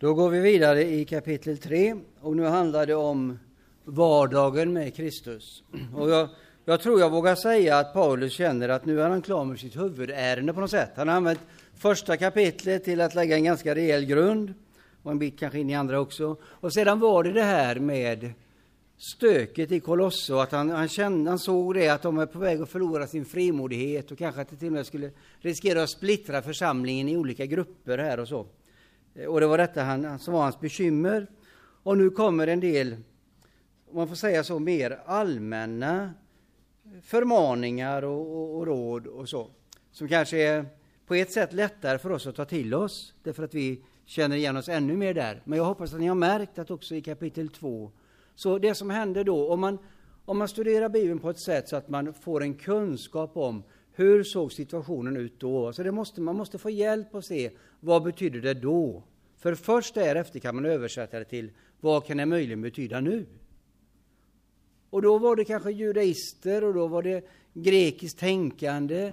[0.00, 3.38] Då går vi vidare i kapitel 3 och nu handlar det om
[3.84, 5.62] vardagen med Kristus.
[5.96, 6.28] Och jag,
[6.64, 9.76] jag tror jag vågar säga att Paulus känner att nu är han klar med sitt
[9.76, 10.90] huvudärende på något sätt.
[10.96, 11.40] Han har använt
[11.74, 14.54] första kapitlet till att lägga en ganska rejäl grund
[15.02, 16.36] och en bit kanske in i andra också.
[16.44, 18.32] Och sedan var det det här med
[18.96, 22.60] stöket i Kolosso, att han, han, kände, han såg det att de är på väg
[22.60, 25.10] att förlora sin frimodighet och kanske att det till och med skulle
[25.40, 28.46] riskera att splittra församlingen i olika grupper här och så.
[29.14, 31.26] Eh, och det var detta han, som var hans bekymmer.
[31.82, 32.96] Och nu kommer en del,
[33.90, 36.14] om man får säga så, mer allmänna
[37.02, 39.50] förmaningar och, och, och råd och så,
[39.92, 40.66] som kanske är
[41.06, 44.56] på ett sätt lättare för oss att ta till oss, därför att vi känner igen
[44.56, 45.42] oss ännu mer där.
[45.44, 47.90] Men jag hoppas att ni har märkt att också i kapitel 2,
[48.34, 49.78] så det som händer då, om man,
[50.24, 53.62] om man studerar Bibeln på ett sätt så att man får en kunskap om
[54.00, 55.72] hur såg situationen ut då?
[55.72, 57.50] Så det måste, man måste få hjälp att se
[57.80, 59.02] vad betyder det då?
[59.38, 61.50] För först därefter kan man översätta det till
[61.80, 63.26] vad kan det möjligen betyda nu?
[64.90, 69.12] Och då var det kanske judaister och då var det grekiskt tänkande.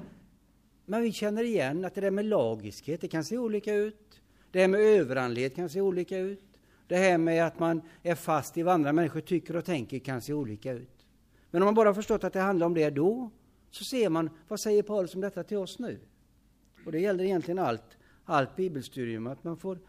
[0.86, 4.22] Men vi känner igen att det där med lagiskhet, det kan se olika ut.
[4.52, 6.44] Det här med överanlighet kan se olika ut.
[6.88, 10.22] Det här med att man är fast i vad andra människor tycker och tänker kan
[10.22, 11.06] se olika ut.
[11.52, 13.30] Men om man bara förstått att det handlar om det då,
[13.72, 16.00] så ser man, vad säger Paulus om detta till oss nu?
[16.86, 19.80] Och det gäller egentligen allt, allt bibelstudium, att man får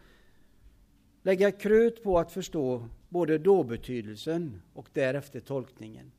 [1.23, 6.11] lägga krut på att förstå både då-betydelsen och därefter tolkningen.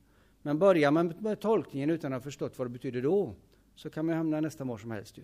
[0.42, 3.34] Men börjar man med tolkningen utan att ha förstått vad det betyder då,
[3.74, 5.18] så kan man hamna nästan var som helst.
[5.18, 5.22] Ju.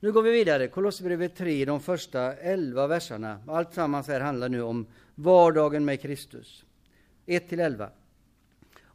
[0.00, 3.40] Nu går vi vidare, Kolosserbrevet 3, de första elva verserna.
[3.46, 6.64] Allt sammans här handlar nu om vardagen med Kristus.
[7.26, 7.88] 1-11.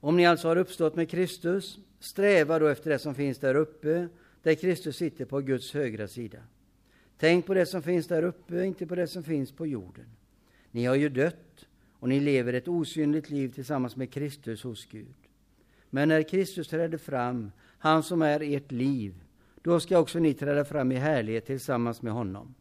[0.03, 4.07] Om ni alltså har uppstått med Kristus, sträva då efter det som finns där uppe,
[4.43, 6.39] där Kristus sitter på Guds högra sida.
[7.17, 10.05] Tänk på det som finns där uppe, inte på det som finns på jorden.
[10.71, 11.65] Ni har ju dött
[11.99, 15.15] och ni lever ett osynligt liv tillsammans med Kristus hos Gud.
[15.89, 19.23] Men när Kristus träder fram, han som är ert liv,
[19.61, 22.55] då ska också ni träda fram i härlighet tillsammans med honom.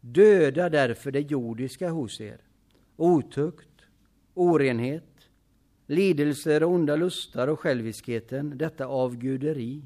[0.00, 2.40] Döda därför det jordiska hos er,
[2.96, 3.86] otukt,
[4.34, 5.13] orenhet,
[5.86, 9.82] lidelser och onda lustar och själviskheten, detta avguderi.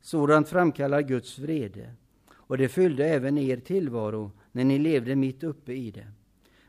[0.00, 1.94] Sådant framkallar Guds vrede,
[2.30, 6.06] och det fyllde även er tillvaro när ni levde mitt uppe i det.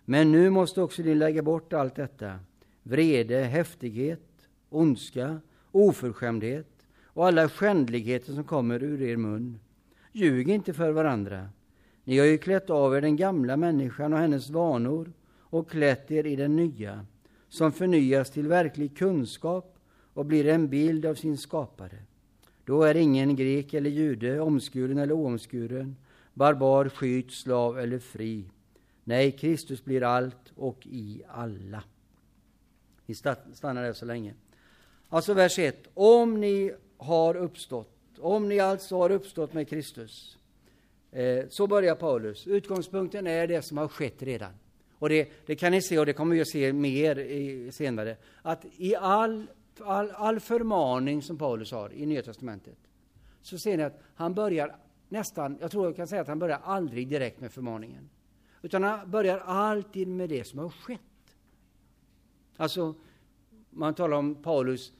[0.06, 2.40] Men nu måste också ni lägga bort allt detta,
[2.84, 6.68] vrede, häftighet, ondska, oförskämdhet
[7.04, 9.60] och alla skändligheter som kommer ur er mun.
[10.12, 11.50] Ljug inte för varandra.
[12.04, 16.26] Ni har ju klätt av er den gamla människan och hennes vanor och klätt er
[16.26, 17.06] i den nya,
[17.50, 19.76] som förnyas till verklig kunskap
[20.14, 21.98] och blir en bild av sin skapare.
[22.66, 25.96] Då är ingen grek eller jude, omskuren eller oomskuren,
[26.34, 28.46] barbar, skyt, slav eller fri.
[29.04, 31.84] Nej, Kristus blir allt och i alla.
[33.06, 34.34] Vi stannar där så länge.
[35.10, 35.88] Alltså vers 1.
[35.94, 40.38] Om ni har uppstått, om ni alltså har uppstått med Kristus,
[41.12, 42.48] eh, så börjar Paulus.
[42.48, 44.54] Utgångspunkten är det som har skett redan.
[45.00, 48.18] Och det, det kan ni se, och det kommer vi att se mer i, senare,
[48.42, 49.48] att i all,
[49.80, 52.78] all, all förmaning som Paulus har i Nya Testamentet,
[53.42, 54.76] så ser ni att han börjar
[55.10, 58.10] nästan, jag tror jag kan säga att han börjar aldrig direkt med förmaningen.
[58.62, 61.00] Utan han börjar alltid med det som har skett.
[62.58, 62.96] Alltså,
[63.70, 64.94] man talar om Paulus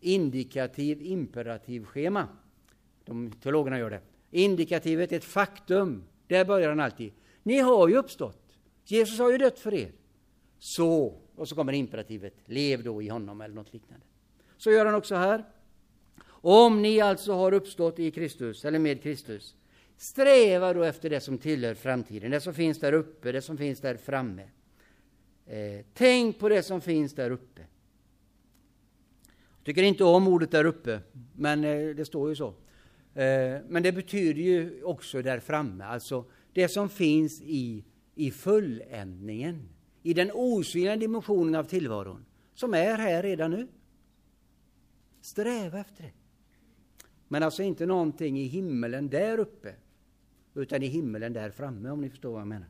[0.00, 2.28] indikativ imperativ schema.
[3.04, 4.00] De teologerna gör det.
[4.30, 6.04] Indikativet är ett faktum.
[6.26, 7.12] Där börjar han alltid.
[7.42, 8.41] Ni har ju uppstått.
[8.84, 9.92] Jesus har ju dött för er.
[10.58, 12.34] Så, och så kommer imperativet.
[12.46, 14.06] Lev då i honom eller något liknande.
[14.56, 15.44] Så gör han också här.
[16.44, 19.56] Om ni alltså har uppstått i Kristus, eller med Kristus,
[19.96, 23.80] sträva då efter det som tillhör framtiden, det som finns där uppe, det som finns
[23.80, 24.48] där framme.
[25.46, 27.60] Eh, tänk på det som finns där uppe.
[29.56, 31.00] Jag tycker inte om ordet där uppe,
[31.36, 32.48] men eh, det står ju så.
[33.14, 39.68] Eh, men det betyder ju också där framme, alltså det som finns i, i fulländningen,
[40.02, 42.24] i den osynliga dimensionen av tillvaron,
[42.54, 43.68] som är här redan nu.
[45.20, 46.12] Sträva efter det.
[47.28, 49.74] Men alltså inte någonting i himmelen där uppe,
[50.54, 52.68] utan i himmelen där framme, om ni förstår vad jag menar.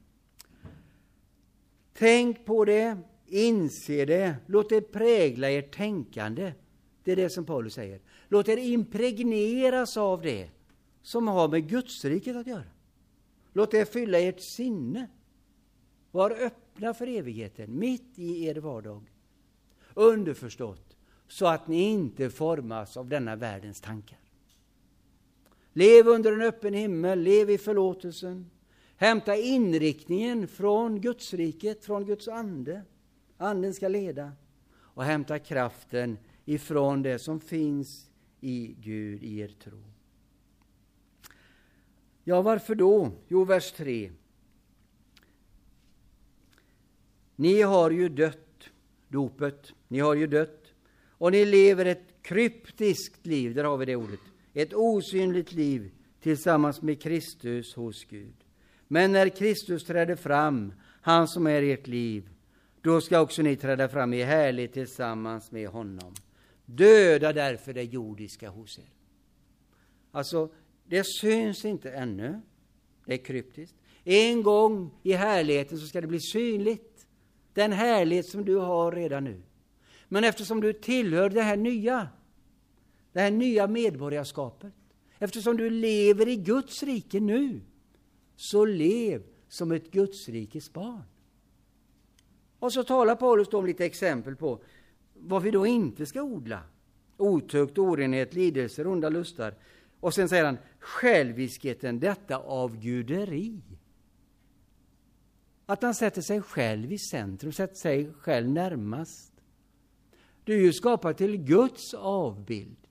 [1.93, 6.53] Tänk på det, inse det, låt det prägla ert tänkande.
[7.05, 8.00] Det är det som Paulus säger.
[8.29, 10.50] Låt er impregneras av det
[11.03, 12.65] som har med Gudsriket att göra.
[13.53, 15.09] Låt det fylla ert sinne.
[16.12, 19.03] Var öppna för evigheten, mitt i er vardag.
[19.94, 20.97] Underförstått,
[21.29, 24.19] så att ni inte formas av denna världens tankar.
[25.73, 28.50] Lev under en öppen himmel, lev i förlåtelsen.
[28.97, 32.82] Hämta inriktningen från Gudsriket, från Guds ande.
[33.37, 34.32] Anden ska leda.
[34.73, 38.11] Och hämta kraften ifrån det som finns
[38.41, 39.82] i Gud, i er tro.
[42.25, 43.11] Ja, varför då?
[43.29, 44.11] Jo, vers 3.
[47.43, 48.71] Ni har ju dött,
[49.09, 50.73] dopet, ni har ju dött,
[51.09, 54.21] och ni lever ett kryptiskt liv, där har vi det ordet,
[54.55, 55.91] ett osynligt liv
[56.21, 58.35] tillsammans med Kristus hos Gud.
[58.89, 62.29] Men när Kristus träder fram, han som är ert liv,
[62.81, 66.15] då ska också ni träda fram i härlighet tillsammans med honom.
[66.67, 68.93] Döda därför det jordiska hos er.
[70.11, 70.53] Alltså,
[70.85, 72.41] det syns inte ännu.
[73.06, 73.77] Det är kryptiskt.
[74.05, 76.92] En gång i härligheten så ska det bli synligt.
[77.55, 79.43] Den härlighet som du har redan nu.
[80.09, 82.09] Men eftersom du tillhör det här nya,
[83.13, 84.73] det här nya medborgarskapet,
[85.19, 87.61] eftersom du lever i Guds rike nu,
[88.37, 91.03] så lev som ett Guds rikes barn.
[92.59, 94.63] Och så talar Paulus då om lite exempel på
[95.15, 96.61] vad vi då inte ska odla.
[97.17, 99.55] Otukt, orenhet, lidelser, onda lustar.
[100.01, 103.61] Och sen säger han själviskheten, detta avguderi.
[105.73, 109.33] Att han sätter sig själv i centrum, sätter sig själv närmast.
[110.45, 112.89] Du är ju skapad till Guds avbild.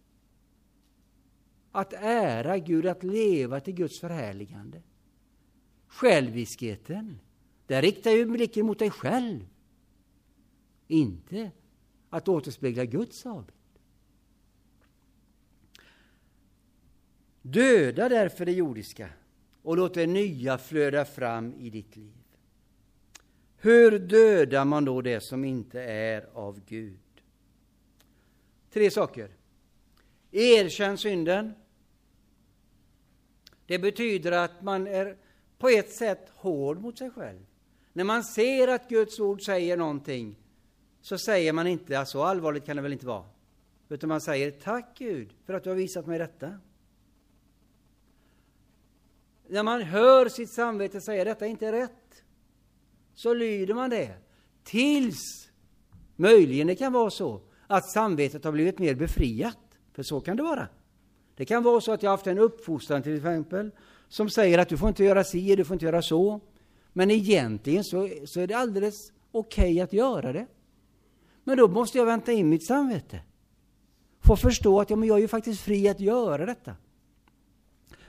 [1.71, 4.81] Att ära Gud, att leva till Guds förhärligande.
[5.87, 7.19] Själviskheten,
[7.65, 9.47] där riktar ju blicken mot dig själv.
[10.87, 11.51] Inte
[12.09, 13.59] att återspegla Guds avbild.
[17.41, 19.09] Döda därför det jordiska
[19.61, 22.20] och låt det nya flöda fram i ditt liv.
[23.63, 26.99] Hur dödar man då det som inte är av Gud?
[28.73, 29.29] Tre saker.
[30.31, 31.53] Erkänn synden.
[33.65, 35.17] Det betyder att man är
[35.57, 37.45] på ett sätt hård mot sig själv.
[37.93, 40.35] När man ser att Guds ord säger någonting
[41.01, 43.25] så säger man inte att så allvarligt kan det väl inte vara.
[43.89, 46.59] Utan man säger tack Gud för att du har visat mig detta.
[49.47, 52.00] När man hör sitt samvete säga detta är inte rätt,
[53.13, 54.13] så lyder man det.
[54.63, 55.49] Tills
[56.15, 59.57] möjligen det kan vara så att samvetet har blivit mer befriat.
[59.93, 60.67] För så kan det vara.
[61.35, 63.71] Det kan vara så att jag har haft en uppfostran till exempel
[64.07, 66.39] som säger att du får inte göra si, du får inte göra så.
[66.93, 70.47] Men egentligen så, så är det alldeles okej okay att göra det.
[71.43, 73.19] Men då måste jag vänta in mitt samvete.
[74.19, 76.75] Få förstå att ja, men jag är ju faktiskt fri att göra detta.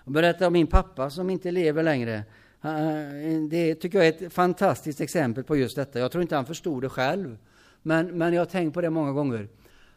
[0.05, 2.25] Jag berättar om min pappa som inte lever längre.
[2.63, 5.99] Eh, det tycker jag är ett fantastiskt exempel på just detta.
[5.99, 7.39] Jag tror inte han förstod det själv.
[7.83, 9.49] Men, men jag har tänkt på det många gånger.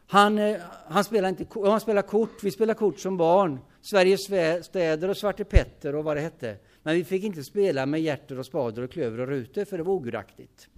[0.08, 0.58] Han, eh,
[0.88, 3.60] han, spelar inte, han spelar kort, vi spelade kort som barn.
[3.82, 4.24] Sveriges
[4.66, 6.58] städer och Svarte Petter och vad det hette.
[6.84, 9.84] Men vi fick inte spela med hjärter och spader och klöver och rutor för det
[9.84, 10.70] var ogudaktigt.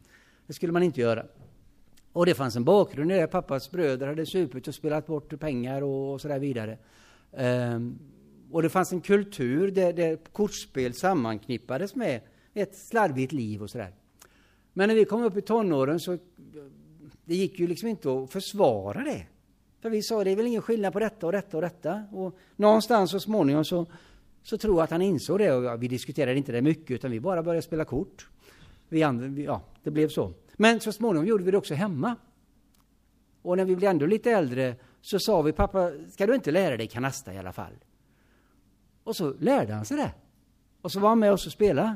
[0.47, 1.25] Det skulle man inte göra.
[2.13, 3.27] Och det fanns en bakgrund i det.
[3.27, 6.77] Pappas bröder hade supit och spelat bort pengar och, så där vidare.
[7.31, 7.99] Um,
[8.51, 12.21] och det fanns en kultur där, där kortspel sammanknippades med
[12.53, 13.93] ett slarvigt liv och sådär.
[14.73, 16.17] Men när vi kom upp i tonåren så
[17.25, 19.27] det gick ju liksom inte att försvara det.
[19.81, 22.03] För vi sa det är väl ingen skillnad på detta och detta och detta.
[22.11, 23.85] Och någonstans så småningom så,
[24.43, 25.51] så tror jag att han insåg det.
[25.51, 28.27] Och vi diskuterade inte det mycket utan vi bara började spela kort.
[28.89, 28.99] Vi,
[29.45, 30.33] ja, det blev så.
[30.53, 32.15] Men så småningom gjorde vi det också hemma.
[33.41, 36.77] Och när vi blev ändå lite äldre så sa vi, pappa, ska du inte lära
[36.77, 37.73] dig kanasta i alla fall?
[39.07, 40.11] Och så lärde han sig det.
[40.81, 41.95] Och så var han med oss och spelade.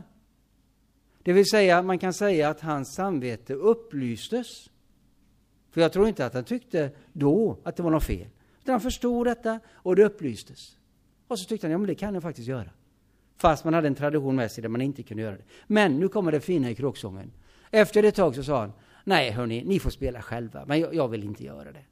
[1.24, 4.70] Det vill säga, man kan säga att hans samvete upplystes.
[5.72, 8.28] För jag tror inte att han tyckte då att det var något fel.
[8.62, 10.78] Utan han förstod detta och det upplystes.
[11.28, 12.70] Och så tyckte han, ja men det kan jag faktiskt göra.
[13.38, 15.44] Fast man hade en tradition med sig där man inte kunde göra det.
[15.68, 17.32] Men nu kommer det fina i kråksången.
[17.72, 21.08] Efter ett tag så sa han, nej hörni, ni får spela själva, men jag, jag
[21.08, 21.86] vill inte göra det.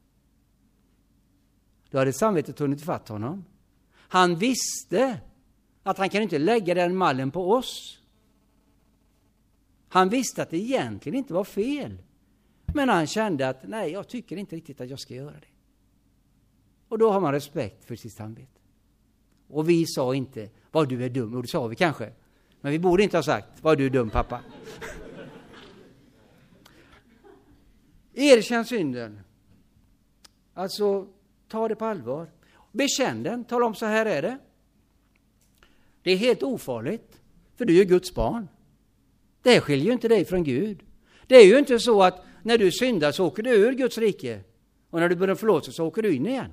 [1.90, 3.44] Då hade samvetet hunnit fatta honom.
[4.12, 5.20] Han visste
[5.82, 7.98] att han kan inte lägga den mallen på oss.
[9.88, 11.98] Han visste att det egentligen inte var fel.
[12.74, 15.46] Men han kände att nej, jag tycker inte riktigt att jag ska göra det.
[16.88, 18.60] Och då har man respekt för sitt samvete.
[19.48, 22.12] Och vi sa inte vad du är dum, och det sa vi kanske.
[22.60, 24.40] Men vi borde inte ha sagt vad du är dum pappa.
[28.14, 29.20] Erkänn synden.
[30.54, 31.06] Alltså,
[31.48, 32.30] ta det på allvar.
[32.72, 34.38] Bekänn den, tala om så här är det.
[36.02, 37.20] Det är helt ofarligt,
[37.56, 38.48] för du är Guds barn.
[39.42, 40.82] Det skiljer ju inte dig från Gud.
[41.26, 44.40] Det är ju inte så att när du syndar så åker du ur Guds rike
[44.90, 46.52] och när du börjar förlåtelse så åker du in igen.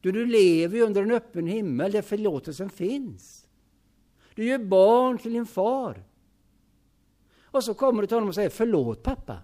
[0.00, 3.46] Du, du lever ju under en öppen himmel där förlåtelsen finns.
[4.34, 6.04] Du är ju barn till din far.
[7.42, 9.38] Och så kommer du till honom och säger förlåt pappa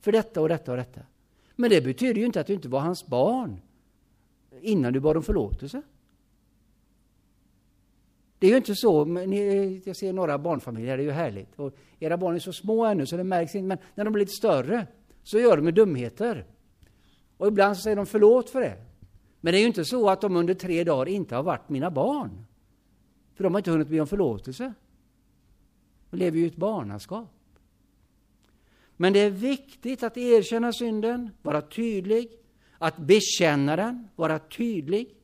[0.00, 1.00] för detta och detta och detta.
[1.56, 3.60] Men det betyder ju inte att du inte var hans barn
[4.60, 5.82] innan du bad om förlåtelse.
[8.38, 9.32] Det är ju inte så, men
[9.82, 11.58] jag ser några barnfamiljer, det är ju härligt.
[11.58, 14.20] Och era barn är så små ännu så det märks inte, men när de blir
[14.20, 14.86] lite större
[15.22, 16.46] så gör de dumheter.
[17.36, 18.76] Och ibland så säger de förlåt för det.
[19.40, 21.90] Men det är ju inte så att de under tre dagar inte har varit mina
[21.90, 22.46] barn.
[23.34, 24.72] För de har inte hunnit be om förlåtelse.
[26.10, 27.32] De lever ju i ett barnaskap.
[28.96, 32.30] Men det är viktigt att erkänna synden, vara tydlig,
[32.78, 35.14] att bekänna den, vara tydlig.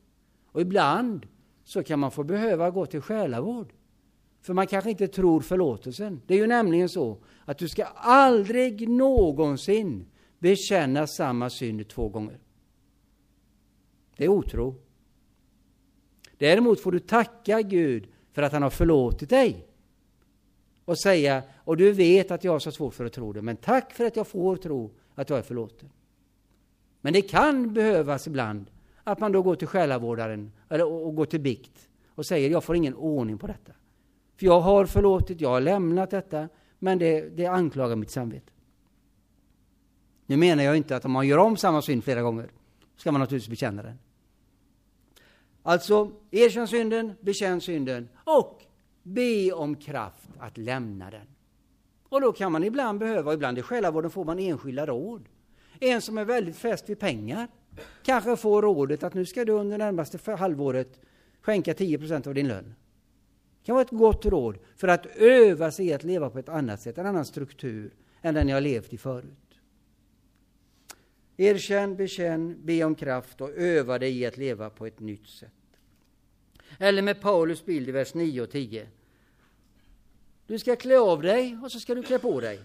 [0.46, 1.26] Och ibland
[1.64, 3.72] så kan man få behöva gå till själavård.
[4.40, 6.20] För man kanske inte tror förlåtelsen.
[6.26, 10.06] Det är ju nämligen så att du ska aldrig någonsin
[10.38, 12.38] bekänna samma synd två gånger.
[14.16, 14.74] Det är otro.
[16.38, 19.66] Däremot får du tacka Gud för att han har förlåtit dig.
[20.84, 23.56] Och säga, och du vet att jag har så svårt för att tro det, men
[23.56, 25.90] tack för att jag får tro att jag är förlåten.
[27.02, 28.66] Men det kan behövas ibland
[29.04, 32.64] att man då går till själavårdaren eller, och, och går till bikt och säger, jag
[32.64, 33.72] får ingen ordning på detta.
[34.36, 38.52] För jag har förlåtit, jag har lämnat detta, men det, det anklagar mitt samvete.
[40.26, 42.50] Nu menar jag inte att om man gör om samma synd flera gånger,
[42.96, 43.98] ska man naturligtvis bekänna den.
[45.62, 48.62] Alltså, erkänn synden, bekänn synden och
[49.02, 51.26] be om kraft att lämna den.
[52.08, 55.28] Och då kan man ibland behöva, ibland i själavården får man enskilda råd.
[55.82, 57.48] En som är väldigt fäst vid pengar
[58.02, 61.00] kanske får rådet att nu ska du under närmaste halvåret
[61.40, 62.74] skänka 10% av din lön.
[63.60, 66.48] Det kan vara ett gott råd för att öva sig i att leva på ett
[66.48, 69.60] annat sätt, en annan struktur än den jag levt i förut.
[71.36, 75.52] Erkänn, bekänn, be om kraft och öva dig i att leva på ett nytt sätt.
[76.78, 78.88] Eller med Paulus bild i vers 9 och 10.
[80.46, 82.60] Du ska klä av dig och så ska du klä på dig.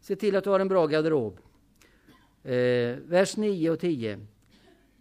[0.00, 1.38] Se till att du har en bra garderob.
[2.44, 4.26] Eh, vers 9 och 10.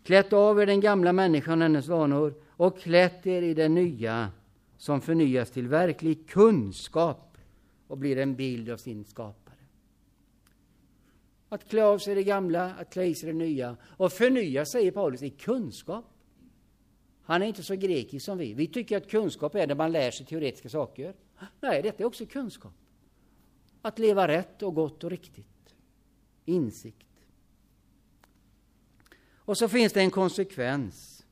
[0.04, 4.32] Klätt av er den gamla människan och hennes vanor och klätt er i den nya
[4.78, 7.38] som förnyas till verklig kunskap
[7.88, 9.56] och blir en bild av sin skapare.
[11.50, 13.78] Att klä av sig det gamla, att klä i sig det nya.
[13.84, 16.06] Och förnya, säger Paulus, i kunskap.
[17.22, 18.54] Han är inte så grekisk som vi.
[18.54, 21.16] Vi tycker att kunskap är när man lär sig teoretiska saker.
[21.62, 22.74] Nej, detta är också kunskap.
[23.82, 25.76] Att leva rätt och gott och riktigt.
[26.46, 27.11] Insikt.
[29.46, 31.26] Och så finns det en konsekvens.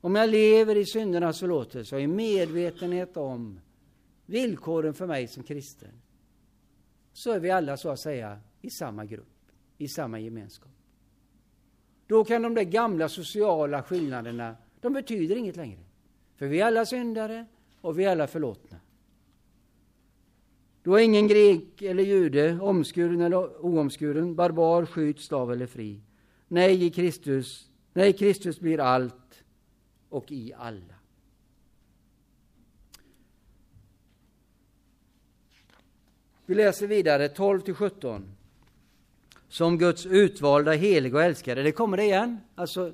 [0.00, 3.60] Om jag lever i syndernas förlåtelse och i medvetenhet om
[4.26, 5.92] villkoren för mig som kristen,
[7.12, 10.72] så är vi alla så att säga i samma grupp, i samma gemenskap.
[12.06, 15.80] Då kan de där gamla sociala skillnaderna, de betyder inget längre.
[16.36, 17.46] För vi är alla syndare
[17.80, 18.76] och vi är alla förlåtna.
[20.82, 26.00] Då är ingen grek eller jude, omskuren eller oomskuren, barbar, skytt, slav eller fri.
[26.48, 29.44] Nej, i Kristus, nej, Kristus blir allt
[30.08, 30.94] och i alla.
[36.46, 38.34] Vi läser vidare 12 till 17
[39.48, 41.62] som Guds utvalda, heliga och älskade.
[41.62, 42.38] Det kommer det igen.
[42.54, 42.92] Alltså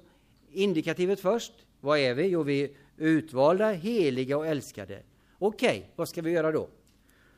[0.52, 1.52] indikativet först.
[1.80, 2.26] Vad är vi?
[2.26, 5.02] Jo, vi är utvalda, heliga och älskade.
[5.38, 6.68] Okej, okay, vad ska vi göra då?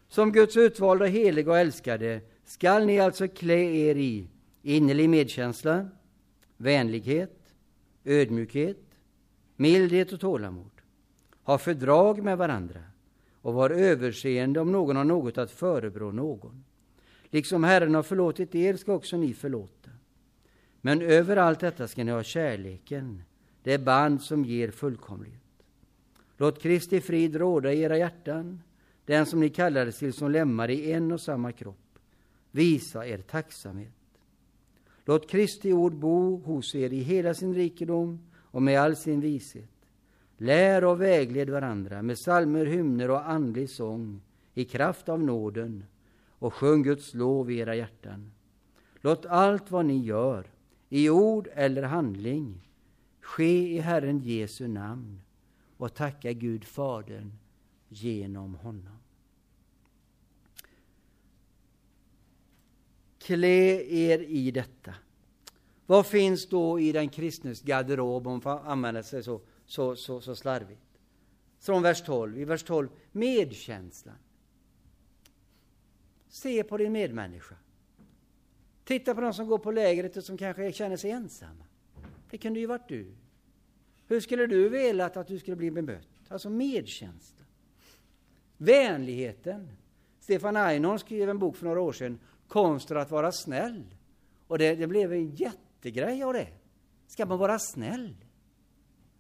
[0.09, 4.27] Som Guds utvalda, heliga och älskade skall ni alltså klä er i
[4.63, 5.89] innerlig medkänsla,
[6.57, 7.55] vänlighet,
[8.05, 8.85] ödmjukhet,
[9.57, 10.71] mildhet och tålamod.
[11.43, 12.83] Ha fördrag med varandra
[13.43, 16.65] och var överseende om någon har något att förebrå någon.
[17.31, 19.91] Liksom Herren har förlåtit er ska också ni förlåta.
[20.81, 23.23] Men över allt detta ska ni ha kärleken,
[23.63, 25.41] det band som ger fullkomlighet.
[26.37, 28.63] Låt Kristi frid råda i era hjärtan,
[29.05, 31.99] den som ni kallades till som lämmar i en och samma kropp.
[32.51, 33.93] Visa er tacksamhet.
[35.09, 39.71] Låt Kristi ord bo hos er i hela sin rikedom och med all sin vishet.
[40.37, 44.21] Lär och vägled varandra med salmer, hymner och andlig sång
[44.55, 45.85] i kraft av nåden
[46.39, 48.33] och sjung Guds lov i era hjärtan.
[49.01, 50.47] Låt allt vad ni gör,
[50.89, 52.69] i ord eller handling,
[53.21, 55.21] ske i Herren Jesu namn
[55.77, 57.33] och tacka Gud Fadern
[57.89, 58.99] genom honom.
[63.27, 64.95] Klä er i detta.
[65.87, 70.21] Vad finns då i den kristnes garderob, om man får använda sig så, så, så,
[70.21, 71.01] så slarvigt?
[71.59, 72.39] Från vers 12.
[72.39, 74.17] I vers 12, medkänslan.
[76.29, 77.55] Se på din medmänniska.
[78.85, 81.65] Titta på de som går på lägret och som kanske känner sig ensamma.
[82.31, 83.15] Det kunde ju varit du.
[84.07, 86.09] Hur skulle du velat att du skulle bli bemött?
[86.29, 87.45] alltså medkänsla.
[88.57, 89.69] Vänligheten.
[90.21, 93.85] Stefan Einhorn skrev en bok för några år sedan, Konsten att vara snäll.
[94.47, 96.49] Och det, det blev en jättegrej av det.
[97.07, 98.15] Ska man vara snäll?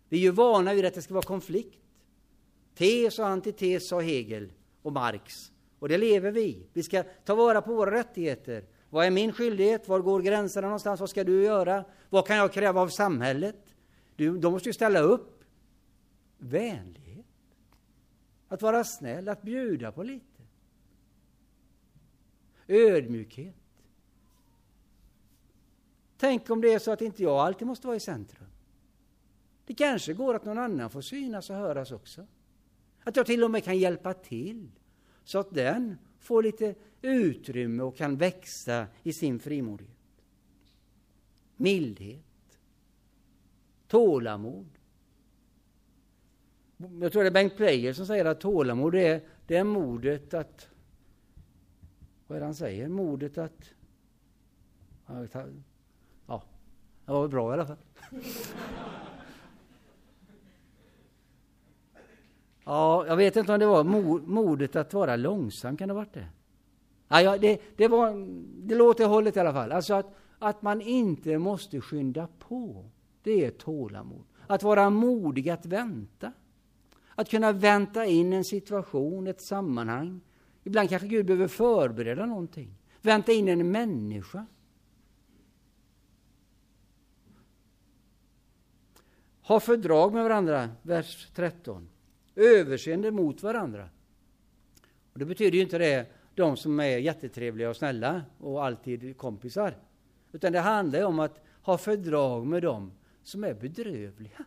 [0.08, 1.82] Vi är ju vana vid att det ska vara konflikt.
[2.74, 4.52] Tes och antites, sa Hegel
[4.82, 5.32] och Marx.
[5.78, 6.66] Och det lever vi.
[6.72, 8.64] Vi ska ta vara på våra rättigheter.
[8.90, 9.88] Vad är min skyldighet?
[9.88, 11.00] Var går gränserna någonstans?
[11.00, 11.84] Vad ska du göra?
[12.10, 13.74] Vad kan jag kräva av samhället?
[14.16, 15.44] Du, de måste ju ställa upp.
[16.38, 17.26] Vänlighet.
[18.48, 20.35] Att vara snäll, att bjuda på lite.
[22.68, 23.54] Ödmjukhet.
[26.16, 28.48] Tänk om det är så att inte jag alltid måste vara i centrum.
[29.66, 32.26] Det kanske går att någon annan får synas och höras också.
[33.04, 34.70] Att jag till och med kan hjälpa till
[35.24, 39.96] så att den får lite utrymme och kan växa i sin frimodighet.
[41.56, 42.22] Mildhet.
[43.88, 44.68] Tålamod.
[46.76, 50.68] Jag tror det är Bengt Player som säger att tålamod är, det är modet att...
[52.26, 52.88] Vad är det han säger?
[52.88, 53.70] Modet att...
[55.06, 55.14] Ja,
[57.04, 57.76] det var väl bra i alla fall.
[62.68, 63.84] Ja, jag vet inte om det var
[64.26, 66.26] modet att vara långsam, kan det ha varit det?
[67.08, 68.26] Ja, det, det, var,
[68.66, 69.72] det låter hållet i alla fall.
[69.72, 72.84] Alltså att, att man inte måste skynda på,
[73.22, 74.24] det är tålamod.
[74.46, 76.32] Att vara modig att vänta.
[77.14, 80.20] Att kunna vänta in en situation, ett sammanhang.
[80.66, 82.74] Ibland kanske Gud behöver förbereda någonting.
[83.02, 84.46] Vänta in en människa.
[89.42, 91.88] Ha fördrag med varandra, vers 13
[92.34, 93.88] överseende mot varandra.
[95.12, 99.76] Och det betyder ju inte det de som är jättetrevliga och snälla och alltid kompisar.
[100.32, 102.92] Utan det handlar om att ha fördrag med dem
[103.22, 104.44] som är bedrövliga.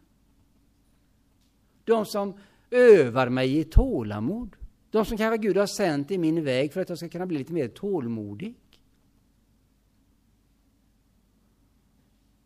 [1.84, 2.34] De som
[2.72, 4.56] övar mig i tålamod.
[4.92, 7.38] De som kanske Gud har sänt i min väg för att jag ska kunna bli
[7.38, 8.56] lite mer tålmodig.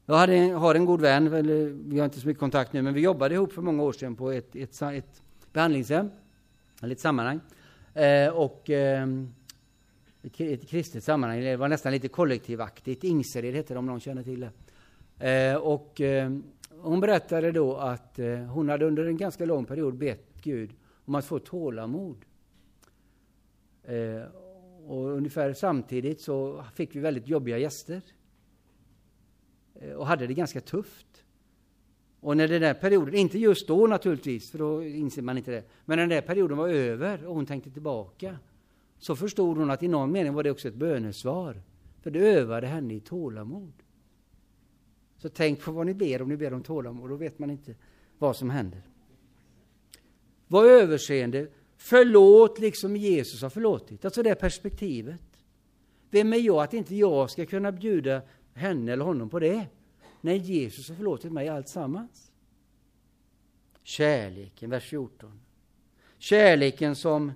[0.05, 1.29] Jag hade, har en god vän,
[1.89, 4.15] vi har inte så mycket kontakt nu, men vi jobbade ihop för många år sedan
[4.15, 5.21] på ett, ett, ett
[5.53, 6.09] behandlingshem,
[6.81, 7.39] eller ett sammanhang.
[7.93, 9.07] Eh, och eh,
[10.23, 13.03] ett kristet sammanhang, det var nästan lite kollektivaktigt.
[13.03, 14.51] Ingsered hette det om någon känner till det.
[15.29, 16.31] Eh, och eh,
[16.81, 20.71] hon berättade då att eh, hon hade under en ganska lång period bett Gud
[21.05, 22.17] om att få tålamod.
[23.83, 24.23] Eh,
[24.87, 28.01] och ungefär samtidigt så fick vi väldigt jobbiga gäster.
[29.75, 31.25] Eh, och hade det ganska tufft.
[32.19, 35.63] Och när den där perioden, inte just då naturligtvis, för då inser man inte det,
[35.85, 38.37] men när den där perioden var över och hon tänkte tillbaka,
[38.97, 41.61] så förstod hon att i någon mening var det också ett bönesvar.
[42.01, 43.73] För det övade henne i tålamod.
[45.17, 47.75] Så tänk på vad ni ber om ni ber om tålamod, då vet man inte
[48.17, 48.81] vad som händer.
[50.47, 51.47] Var överseende,
[51.83, 54.05] förlåt liksom Jesus har förlåtit.
[54.05, 55.21] Alltså det perspektivet.
[56.09, 58.21] Vem är jag att inte jag ska kunna bjuda
[58.53, 59.67] henne eller honom på det?
[60.23, 62.31] när Jesus har förlåtit mig allt sammans.
[63.83, 65.39] Kärleken, vers 14.
[66.17, 67.31] Kärleken som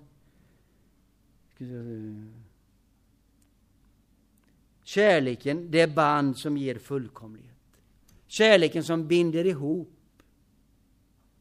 [4.84, 7.54] Kärleken, det band som ger fullkomlighet.
[8.28, 9.94] Kärleken som binder ihop.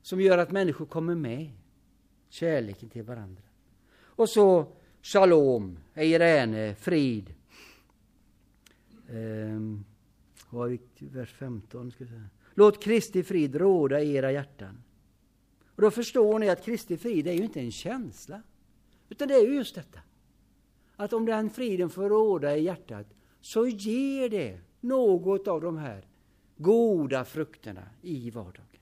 [0.03, 1.51] Som gör att människor kommer med.
[2.37, 3.43] Kärleken till varandra.
[3.99, 4.67] Och så
[5.03, 7.35] shalom, eirene, frid.
[9.11, 9.85] Ehm,
[10.51, 11.91] var i vers 15.
[11.91, 12.29] Ska säga.
[12.55, 14.83] Låt Kristi frid råda i era hjärtan.
[15.65, 18.43] Och då förstår ni att Kristi frid är ju inte en känsla.
[19.09, 20.01] Utan det är ju just detta.
[20.97, 23.07] Att om den friden får råda i hjärtat
[23.41, 26.07] så ger det något av de här
[26.57, 28.76] goda frukterna i vardagen.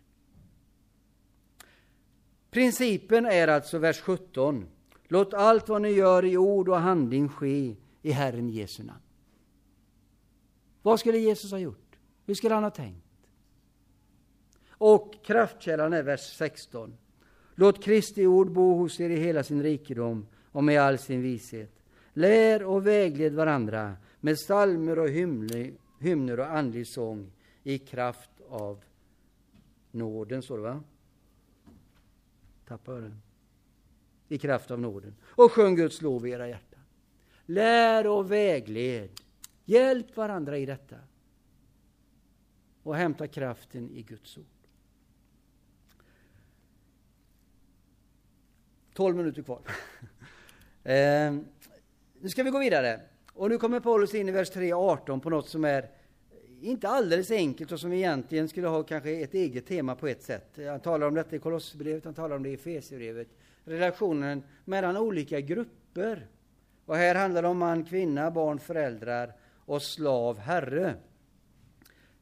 [2.54, 4.66] Principen är alltså vers 17.
[5.08, 9.00] Låt allt vad ni gör i ord och handling ske i Herren Jesu namn.
[10.82, 11.96] Vad skulle Jesus ha gjort?
[12.26, 13.06] Hur skulle han ha tänkt?
[14.68, 16.96] Och kraftkällan är vers 16.
[17.54, 21.72] Låt Kristi ord bo hos er i hela sin rikedom och med all sin vishet.
[22.12, 25.08] Lär och vägled varandra med psalmer och
[26.00, 28.84] hymner och andlig sång i kraft av
[29.90, 30.82] nåden, står det va?
[32.68, 33.22] Tappar den.
[34.28, 35.14] I kraft av nåden.
[35.22, 36.80] Och sjung Guds lov i era hjärtan.
[37.46, 39.10] Lär och vägled
[39.64, 40.96] Hjälp varandra i detta.
[42.82, 44.44] Och hämta kraften i Guds ord.
[48.94, 49.60] 12 minuter kvar.
[50.82, 51.34] eh,
[52.20, 53.00] nu ska vi gå vidare.
[53.32, 55.90] Och nu kommer Paulus in i vers 3.18 på något som är
[56.64, 60.58] inte alldeles enkelt och som egentligen skulle ha kanske ett eget tema på ett sätt.
[60.68, 63.28] Han talar om detta i Kolosserbrevet, han talar om det i Efesierbrevet.
[63.64, 66.26] Relationen mellan olika grupper.
[66.86, 69.32] Och här handlar det om man, kvinna, barn, föräldrar
[69.66, 70.94] och slav, herre.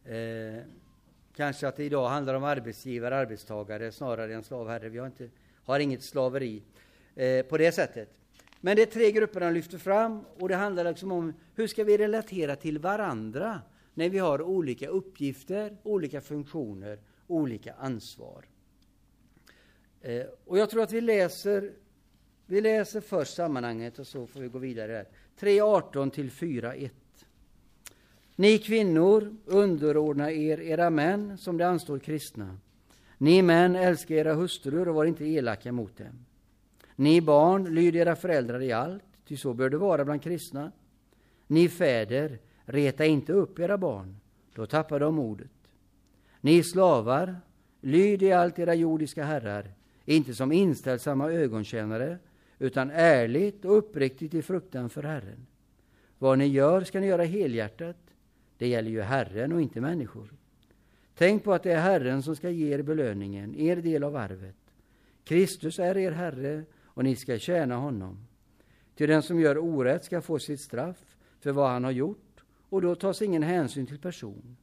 [0.05, 0.62] Eh,
[1.37, 4.88] kanske att det idag handlar om arbetsgivare, arbetstagare snarare än slav, herre.
[4.88, 5.28] Vi har, inte,
[5.64, 6.62] har inget slaveri
[7.14, 8.09] eh, på det sättet.
[8.61, 11.85] Men det är tre grupper han lyfter fram och det handlar liksom om hur ska
[11.85, 13.61] vi relatera till varandra
[13.94, 18.44] när vi har olika uppgifter, olika funktioner, olika ansvar.
[20.00, 21.72] Eh, och jag tror att vi läser,
[22.46, 25.07] vi läser först sammanhanget och så får vi gå vidare.
[25.38, 26.90] 3.18 till 4.1.
[28.37, 32.59] Ni kvinnor, underordna er era män som det anstår kristna.
[33.18, 36.26] Ni män, älska era hustrur och var inte elaka mot dem.
[36.96, 40.72] Ni barn, lyd era föräldrar i allt, ty så bör det vara bland kristna.
[41.46, 44.16] Ni fäder, reta inte upp era barn,
[44.55, 45.51] då tappar de modet.
[46.40, 47.37] Ni slavar,
[47.81, 52.18] lyd i allt era jordiska herrar, inte som inställsamma ögontjänare,
[52.59, 55.46] utan ärligt och uppriktigt i fruktan för Herren.
[56.18, 57.96] Vad ni gör ska ni göra helhjärtat,
[58.59, 60.29] det gäller ju Herren och inte människor.
[61.14, 64.57] Tänk på att det är Herren som ska ge er belöningen, er del av arvet.
[65.25, 68.27] Kristus är er Herre och ni ska tjäna honom.
[68.94, 72.32] Till den som gör orätt ska få sitt straff för vad han har gjort
[72.72, 74.56] och då tas ingen hänsyn till person.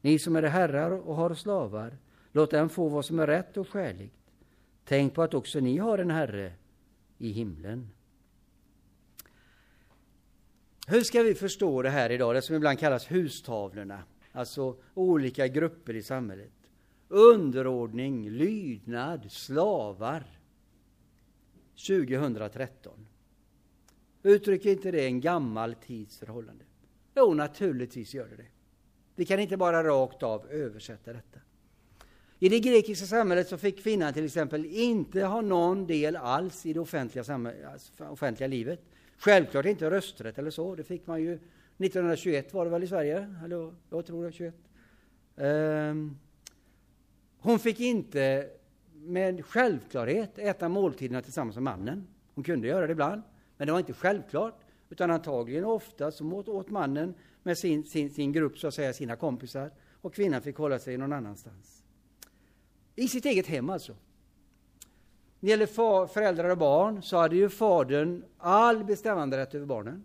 [0.00, 1.98] Ni som är herrar och har slavar,
[2.32, 4.16] låt dem få vad som är rätt och skäligt.
[4.84, 6.52] Tänk på att också ni har en Herre
[7.18, 7.88] i himlen.
[10.86, 14.02] Hur ska vi förstå det här idag, det som ibland kallas hustavlorna?
[14.32, 16.52] Alltså olika grupper i samhället.
[17.08, 20.24] Underordning, lydnad, slavar.
[21.86, 23.06] 2013.
[24.22, 26.64] Uttrycker inte det en gammal tids förhållande?
[27.14, 28.46] Jo, naturligtvis gör det det.
[29.14, 31.40] Vi kan inte bara rakt av översätta detta.
[32.38, 36.72] I det grekiska samhället så fick kvinnan till exempel inte ha någon del alls i
[36.72, 37.24] det offentliga,
[37.72, 38.80] alltså, offentliga livet.
[39.18, 43.36] Självklart inte rösträtt eller så, det fick man ju 1921 var det väl i Sverige?
[43.44, 44.54] Eller jag tror det, 21.
[45.36, 46.18] Um, ehm,
[47.38, 48.50] hon fick inte
[48.94, 52.06] med självklarhet äta måltiderna tillsammans med mannen.
[52.34, 53.22] Hon kunde göra det ibland,
[53.56, 54.61] men det var inte självklart.
[54.92, 58.92] Utan antagligen ofta så åt, åt mannen med sin, sin, sin grupp, så att säga,
[58.92, 59.70] sina kompisar.
[60.00, 61.84] Och kvinnan fick hålla sig någon annanstans.
[62.96, 63.92] I sitt eget hem alltså.
[63.92, 63.98] När
[65.40, 70.04] det gäller far, föräldrar och barn så hade ju fadern all bestämmanderätt över barnen.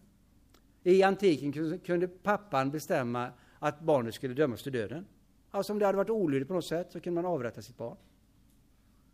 [0.83, 5.05] I antiken kunde pappan bestämma att barnet skulle dömas till döden.
[5.51, 7.97] Alltså om det hade varit olydigt på något sätt så kunde man avrätta sitt barn.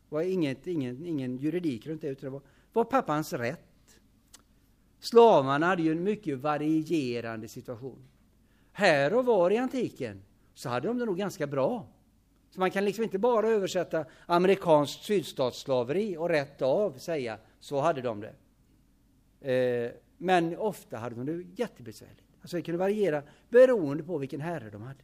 [0.09, 2.41] Det var inget, ingen, ingen juridik runt det, utan det var,
[2.73, 3.72] var pappans rätt.
[5.03, 8.07] Slavarna hade ju en mycket varierande situation.
[8.71, 10.21] Här och var i antiken
[10.53, 11.87] så hade de det nog ganska bra.
[12.49, 18.01] Så man kan liksom inte bara översätta amerikanskt sydstatsslaveri och rätt av säga så hade
[18.01, 18.33] de det.
[19.53, 22.23] Eh, men ofta hade de det jättebesvärligt.
[22.41, 25.03] Alltså det kunde variera beroende på vilken herre de hade.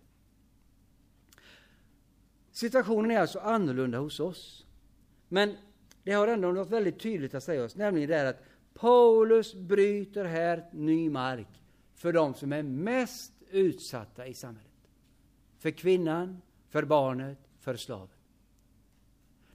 [2.52, 4.66] Situationen är alltså annorlunda hos oss.
[5.28, 5.58] Men
[6.04, 10.66] det har ändå något väldigt tydligt att säga oss, nämligen det att Paulus bryter här
[10.72, 11.64] ny mark
[11.96, 14.72] för de som är mest utsatta i samhället.
[15.58, 18.16] För kvinnan, för barnet, för slaven.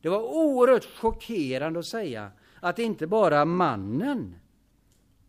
[0.00, 4.34] Det var oerhört chockerande att säga att inte bara mannen,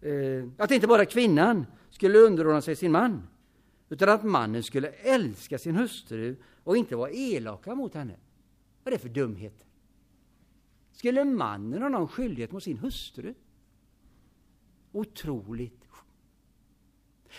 [0.02, 3.28] eh, att inte bara kvinnan skulle underordna sig sin man,
[3.90, 8.16] utan att mannen skulle älska sin hustru och inte vara elaka mot henne.
[8.84, 9.66] Vad är det för dumhet?
[10.92, 13.34] Skulle mannen ha någon skyldighet mot sin hustru?
[14.96, 15.84] Otroligt.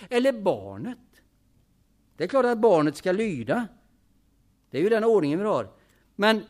[0.09, 0.99] Eller barnet.
[2.17, 3.69] Det är klart att barnet ska lyda.
[4.71, 5.73] Det är ju den ordningen vi har.
[6.15, 6.43] Men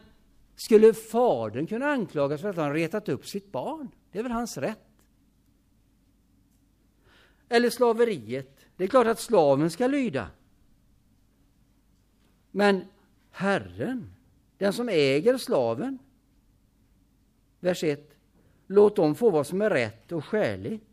[0.54, 3.90] skulle fadern kunna anklagas för att han retat upp sitt barn?
[4.12, 4.78] Det är väl hans rätt?
[7.48, 8.66] Eller slaveriet.
[8.76, 10.30] Det är klart att slaven ska lyda.
[12.50, 12.84] Men
[13.30, 14.12] Herren,
[14.58, 15.98] den som äger slaven,
[17.60, 18.12] vers 1.
[18.66, 20.85] Låt dem få vad som är rätt och skäligt.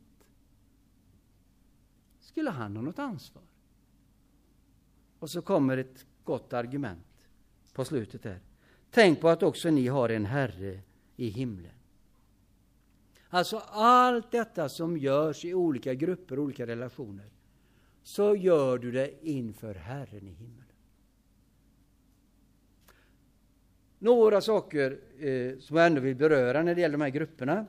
[2.34, 3.44] Skulle han ha något ansvar?
[5.20, 7.28] Och så kommer ett gott argument
[7.74, 8.40] på slutet där.
[8.92, 10.80] Tänk på att också ni har en Herre
[11.16, 11.72] i himlen.
[13.30, 17.30] Alltså allt detta som görs i olika grupper, olika relationer,
[18.04, 20.68] så gör du det inför Herren i himlen.
[24.00, 27.66] Några saker eh, som jag ändå vill beröra när det gäller de här grupperna.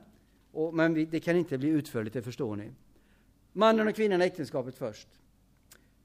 [0.51, 2.71] Och, men vi, det kan inte bli utförligt, det förstår ni.
[3.57, 5.07] Mannen och kvinnan i äktenskapet först.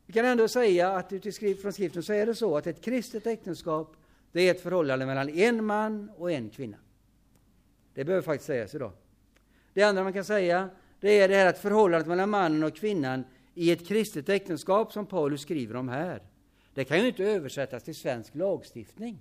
[0.06, 3.96] Vi kan ändå säga att utifrån skriften så är det så att ett kristet äktenskap
[4.32, 6.76] det är ett förhållande mellan en man och en kvinna.
[7.94, 8.92] Det behöver faktiskt sägas idag.
[9.72, 13.24] Det andra man kan säga det är det här att förhållandet mellan mannen och kvinnan
[13.54, 16.22] i ett kristet äktenskap som Paulus skriver om här.
[16.74, 19.18] Det kan ju inte översättas till svensk lagstiftning.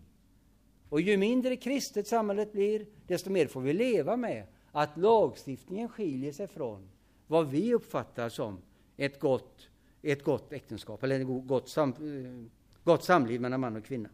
[0.89, 6.31] Och ju mindre kristet samhället blir, desto mer får vi leva med att lagstiftningen skiljer
[6.31, 6.89] sig från
[7.29, 8.61] vad vi uppfattar som
[8.97, 9.69] ett gott,
[10.01, 12.51] ett gott äktenskap, eller ett gott, sam, eh,
[12.83, 14.09] gott samliv mellan man och kvinna.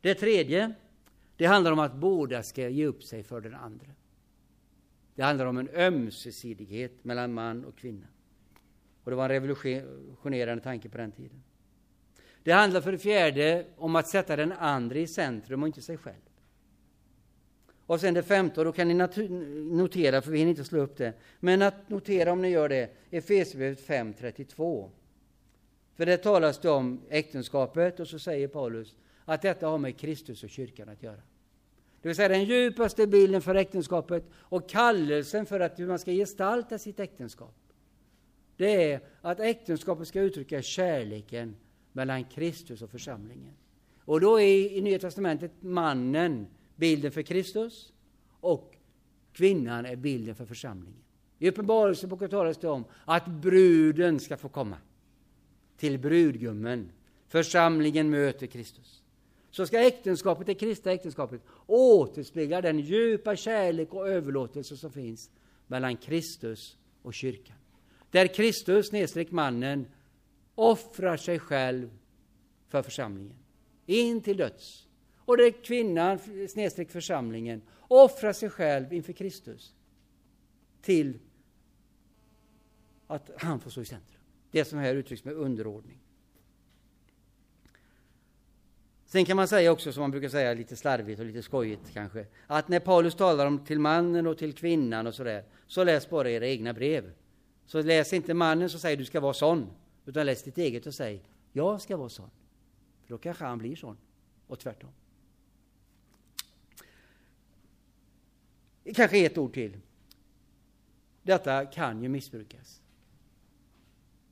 [0.00, 0.74] Det tredje,
[1.36, 3.86] det handlar om att båda ska ge upp sig för den andra.
[5.14, 8.06] Det handlar om en ömsesidighet mellan man och kvinna.
[9.04, 11.42] Och det var en revolutionerande tanke på den tiden.
[12.42, 15.96] Det handlar för det fjärde om att sätta den andra i centrum och inte sig
[15.96, 16.27] själv.
[17.88, 20.96] Och sen det femte, och då kan ni notera, för vi hinner inte slå upp
[20.96, 24.90] det, men att notera om ni gör det, Efesierbrevet 5.32.
[25.94, 30.42] För det talas det om äktenskapet, och så säger Paulus att detta har med Kristus
[30.42, 31.20] och kyrkan att göra.
[32.02, 36.12] Det vill säga den djupaste bilden för äktenskapet och kallelsen för att hur man ska
[36.12, 37.54] gestalta sitt äktenskap.
[38.56, 41.56] Det är att äktenskapet ska uttrycka kärleken
[41.92, 43.54] mellan Kristus och församlingen.
[44.04, 46.46] Och då är i Nya Testamentet mannen
[46.78, 47.92] bilden för Kristus
[48.40, 48.76] och
[49.32, 51.02] kvinnan är bilden för församlingen.
[51.38, 54.76] I Uppenbarelseboken talas det om att bruden ska få komma
[55.76, 56.90] till brudgummen.
[57.28, 59.02] Församlingen möter Kristus.
[59.50, 65.30] Så ska äktenskapet, det kristna äktenskapet, återspegla den djupa kärlek och överlåtelse som finns
[65.66, 67.56] mellan Kristus och kyrkan.
[68.10, 69.86] Där Kristus, nedstreck mannen,
[70.54, 71.90] offrar sig själv
[72.68, 73.36] för församlingen.
[73.86, 74.87] In till döds.
[75.28, 79.74] Och där kvinnan, snedstreck församlingen, offrar sig själv inför Kristus.
[80.82, 81.18] Till
[83.06, 84.20] att han får stå i centrum.
[84.50, 85.98] Det som här uttrycks med underordning.
[89.06, 92.26] Sen kan man säga också, som man brukar säga lite slarvigt och lite skojigt kanske,
[92.46, 96.30] att när Paulus talar om till mannen och till kvinnan och sådär, så läs bara
[96.30, 97.12] era egna brev.
[97.66, 99.66] Så läs inte mannen som säger du ska vara sån,
[100.06, 102.30] utan läs ditt eget och säg jag ska vara sån.
[103.02, 103.96] För då kanske han blir sån,
[104.46, 104.90] och tvärtom.
[108.94, 109.76] Kanske ett ord till.
[111.22, 112.82] Detta kan ju missbrukas.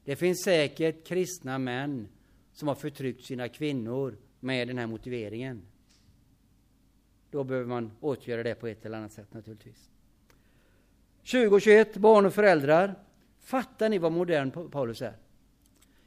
[0.05, 2.09] Det finns säkert kristna män
[2.53, 5.63] som har förtryckt sina kvinnor med den här motiveringen.
[7.31, 9.91] Då behöver man åtgärda det på ett eller annat sätt naturligtvis.
[11.19, 12.95] 2021, barn och föräldrar.
[13.39, 15.17] Fattar ni vad modern Paulus är?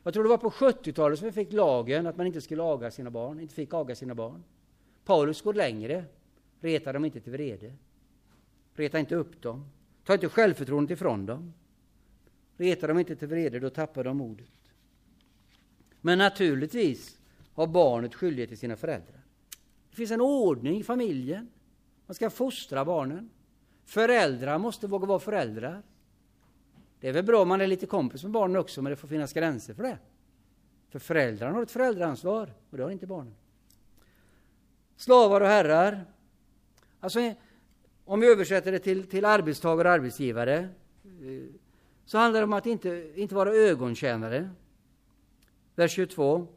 [0.04, 2.92] Jag tror det var på 70-talet som vi fick lagen att man inte skulle aga
[2.92, 4.44] sina barn, inte fick aga sina barn.
[5.06, 6.06] Paulus går längre.
[6.60, 7.74] Reta dem inte till vrede.
[8.80, 9.66] Reta inte upp dem.
[10.04, 11.54] Ta inte självförtroendet ifrån dem.
[12.58, 14.52] Reta dem inte till vrede, då tappar de modet.
[16.02, 17.20] Men naturligtvis
[17.54, 19.22] har barnet skyldighet till sina föräldrar.
[19.90, 21.50] Det finns en ordning i familjen.
[22.06, 23.30] Man ska fostra barnen.
[23.86, 25.84] Föräldrar måste våga vara föräldrar.
[27.00, 29.08] Det är väl bra om man är lite kompis med barnen också, men det får
[29.08, 29.98] finnas gränser för det.
[30.90, 33.36] För föräldrarna har ett föräldraansvar, och det har inte barnen.
[34.96, 36.06] Slavar och herrar.
[37.00, 37.20] Alltså,
[38.10, 40.70] om vi översätter det till, till arbetstagare och arbetsgivare, eh,
[42.06, 44.50] så handlar det om att inte, inte vara ögontjänare.
[45.76, 46.48] Vers 22.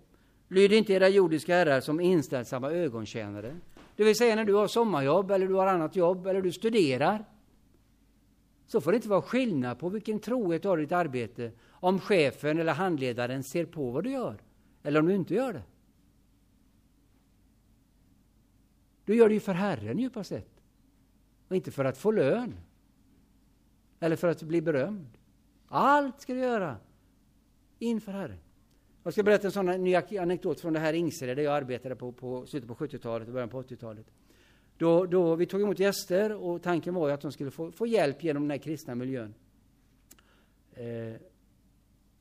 [0.48, 3.56] Lyd inte era jordiska herrar som inställsamma ögontjänare.
[3.96, 7.24] Det vill säga när du har sommarjobb, eller du har annat jobb, eller du studerar.
[8.66, 12.00] Så får det inte vara skillnad på vilken trohet du har i ditt arbete, om
[12.00, 14.42] chefen eller handledaren ser på vad du gör,
[14.82, 15.62] eller om du inte gör det.
[19.04, 20.51] Du gör det ju för Herren djupast sett.
[21.52, 22.54] Och inte för att få lön.
[24.00, 25.18] Eller för att bli berömd.
[25.68, 26.76] Allt ska du göra
[27.78, 28.38] inför Herren.
[29.02, 32.12] Jag ska berätta en sån ny anekdot från det här Ingsered där jag arbetade på,
[32.12, 34.06] på slutet på 70-talet och början på 80-talet.
[34.76, 38.24] Då, då vi tog emot gäster och tanken var att de skulle få, få hjälp
[38.24, 39.34] genom den här kristna miljön.
[40.74, 41.20] Eh,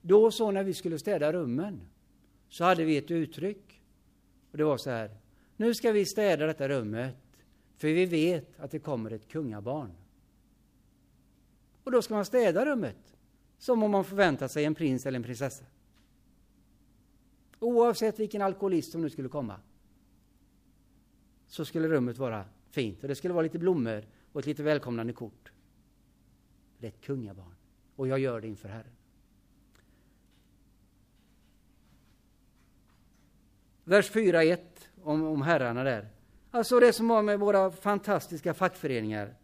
[0.02, 1.82] då så när vi skulle städa rummen
[2.50, 3.82] så hade vi ett uttryck.
[4.52, 5.12] Och det var så här.
[5.58, 7.15] Nu ska vi städa detta rummet
[7.82, 9.91] för vi vet att det kommer ett kungabarn.
[11.84, 13.15] Och då ska man städa rummet
[13.58, 15.65] som om man förväntar sig en prins eller en prinsessa.
[17.60, 19.60] Oavsett vilken alkoholist som nu skulle komma
[21.48, 25.13] så skulle rummet vara fint och det skulle vara lite blommor och ett lite välkomnande
[25.13, 25.52] kort.
[26.78, 27.56] Det är ett kungabarn
[27.96, 28.96] och jag gör det inför Herren.
[33.84, 34.60] Vers 4.1
[35.02, 36.21] om, om herrarna där.
[36.52, 39.36] Alltså det som har med våra fantastiska fackföreningar.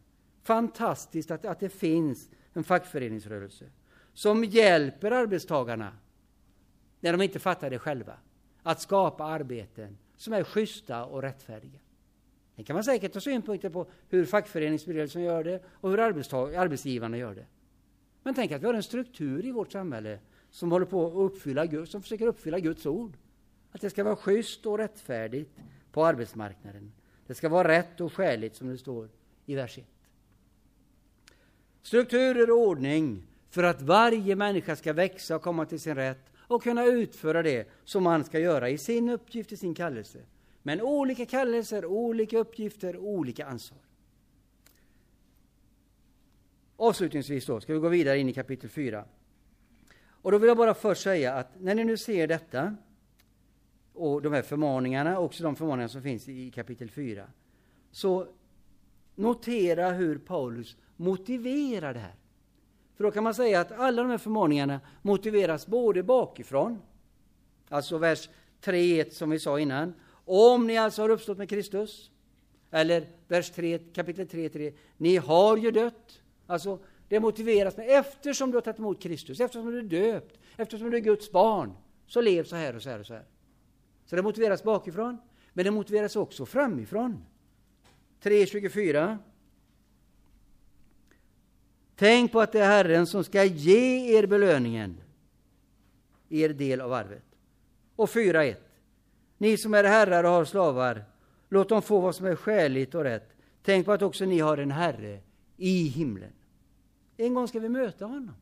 [0.43, 3.65] Fantastiskt att, att det finns en fackföreningsrörelse
[4.13, 5.97] som hjälper arbetstagarna
[6.99, 8.13] när de inte fattar det själva.
[8.63, 11.79] Att skapa arbeten som är schyssta och rättfärdiga.
[12.55, 17.35] Sen kan man säkert ha synpunkter på hur fackföreningsrörelsen gör det och hur arbetsgivarna gör
[17.35, 17.45] det.
[18.23, 21.85] Men tänk att vi har en struktur i vårt samhälle som håller på att uppfylla
[21.85, 23.17] som försöker uppfylla Guds ord.
[23.71, 25.51] Att det ska vara schysst och rättfärdigt
[25.97, 26.91] på arbetsmarknaden.
[27.27, 29.09] Det ska vara rätt och skäligt som det står
[29.45, 29.85] i vers 1.
[31.81, 36.63] Strukturer och ordning för att varje människa ska växa och komma till sin rätt och
[36.63, 40.19] kunna utföra det som man ska göra i sin uppgift, i sin kallelse.
[40.63, 43.79] Men olika kallelser, olika uppgifter, olika ansvar.
[46.75, 49.05] Avslutningsvis då ska vi gå vidare in i kapitel 4.
[49.99, 52.75] Och då vill jag bara först säga att när ni nu ser detta
[53.97, 57.27] och de här förmaningarna, också de förmaningar som finns i kapitel 4,
[57.91, 58.27] så
[59.15, 62.15] notera hur Paulus motiverar det här.
[62.95, 66.79] För då kan man säga att alla de här förmaningarna motiveras både bakifrån,
[67.69, 68.29] alltså vers
[68.61, 69.93] 3.1 som vi sa innan,
[70.25, 72.11] om ni alltså har uppstått med Kristus,
[72.71, 76.21] eller vers 3, kapitel 3.3, ni har ju dött.
[76.47, 80.89] Alltså, det motiveras med eftersom du har tagit emot Kristus, eftersom du är döpt, eftersom
[80.89, 81.73] du är Guds barn,
[82.07, 83.25] så lev så här och så här och så här.
[84.07, 85.17] Så det motiveras bakifrån,
[85.53, 87.25] men det motiveras också framifrån.
[88.21, 89.17] 3.24
[91.95, 94.97] Tänk på att det är Herren som ska ge er belöningen,
[96.29, 97.23] er del av arvet.
[97.95, 98.55] Och 4.1.
[99.37, 101.05] Ni som är herrar och har slavar,
[101.49, 103.35] låt dem få vad som är skäligt och rätt.
[103.61, 105.19] Tänk på att också ni har en Herre
[105.57, 106.33] i himlen.
[107.17, 108.35] En gång ska vi möta honom.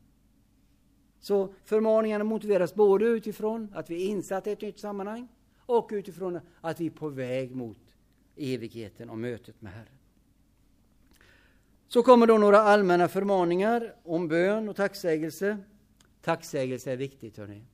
[1.20, 5.28] Så förmaningarna motiveras både utifrån att vi är insatta i ett nytt sammanhang
[5.66, 7.78] och utifrån att vi är på väg mot
[8.36, 9.98] evigheten och mötet med Herren.
[11.88, 15.58] Så kommer då några allmänna förmaningar om bön och tacksägelse.
[16.22, 17.64] Tacksägelse är viktigt, hörni.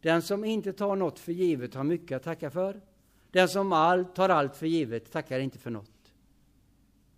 [0.00, 2.80] Den som inte tar något för givet har mycket att tacka för.
[3.30, 6.12] Den som all, tar allt för givet tackar inte för något.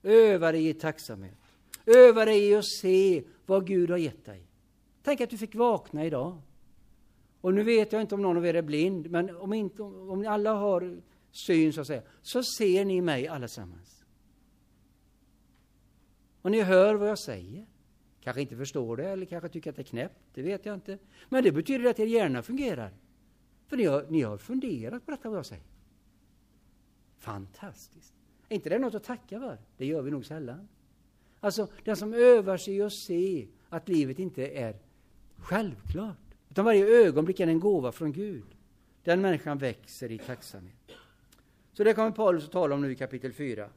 [0.03, 1.38] Öva dig i tacksamhet.
[1.87, 4.46] Öva dig i att se vad Gud har gett dig.
[5.03, 6.42] Tänk att du fick vakna idag.
[7.40, 10.26] Och nu vet jag inte om någon av er är blind, men om, inte, om
[10.26, 11.00] alla har
[11.31, 14.05] syn så att säga, så ser ni mig allesammans.
[16.42, 17.66] Och ni hör vad jag säger.
[18.20, 20.98] Kanske inte förstår det eller kanske tycker att det är knäppt, det vet jag inte.
[21.29, 22.92] Men det betyder att er hjärna fungerar.
[23.66, 25.64] För ni har, ni har funderat på detta vad jag säger.
[27.18, 28.14] Fantastiskt!
[28.48, 29.59] Är inte det något att tacka för?
[29.76, 30.68] Det gör vi nog sällan.
[31.40, 34.76] Alltså, den som övar sig att se att livet inte är
[35.37, 38.45] självklart, utan varje ögonblick är en gåva från Gud.
[39.05, 40.75] Den människan växer i tacksamhet.
[41.73, 43.69] Så det kommer Paulus att tala om nu i kapitel 4.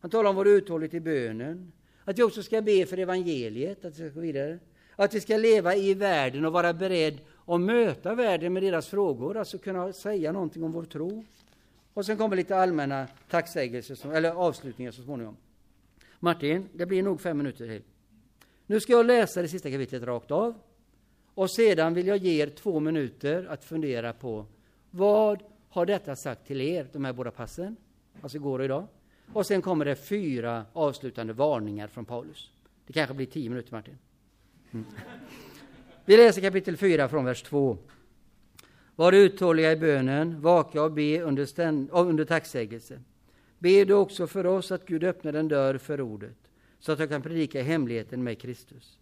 [0.00, 1.72] Han talar om vår uthållighet i bönen,
[2.04, 4.58] att vi också ska be för evangeliet, att vi ska gå vidare.
[4.96, 9.36] Att vi ska leva i världen och vara beredd att möta världen med deras frågor,
[9.36, 11.24] alltså kunna säga någonting om vår tro.
[11.94, 15.36] Och sen kommer lite allmänna tacksägelser, eller avslutningar så småningom.
[16.20, 17.82] Martin, det blir nog fem minuter till.
[18.66, 20.54] Nu ska jag läsa det sista kapitlet rakt av.
[21.34, 24.46] Och sedan vill jag ge er två minuter att fundera på
[24.90, 27.76] vad har detta sagt till er, de här båda passen,
[28.20, 28.86] alltså igår och idag.
[29.32, 32.50] Och sen kommer det fyra avslutande varningar från Paulus.
[32.86, 33.98] Det kanske blir tio minuter, Martin.
[34.72, 34.86] Mm.
[36.04, 37.78] Vi läser kapitel 4 från vers 2.
[38.96, 43.00] Var uthålliga i bönen, vaka och be under, ständ, under tacksägelse.
[43.58, 46.36] Be då också för oss att Gud öppnar en dörr för ordet,
[46.78, 48.98] så att jag kan predika hemligheten med Kristus.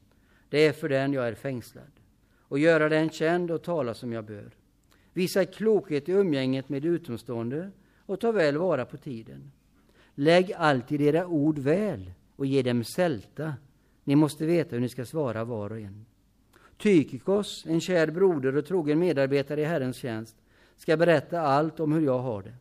[0.48, 1.90] Det är för den jag är fängslad,
[2.52, 4.50] och göra den känd och tala som jag bör.
[5.12, 7.70] Visa klokhet i umgänget med utomstående
[8.06, 9.52] och ta väl vara på tiden.
[10.14, 13.54] Lägg alltid era ord väl och ge dem sälta.
[14.04, 16.06] Ni måste veta hur ni ska svara var och en.
[16.76, 20.36] Tykikos, en kär broder och trogen medarbetare i Herrens tjänst,
[20.76, 22.54] ska berätta allt om hur jag har det.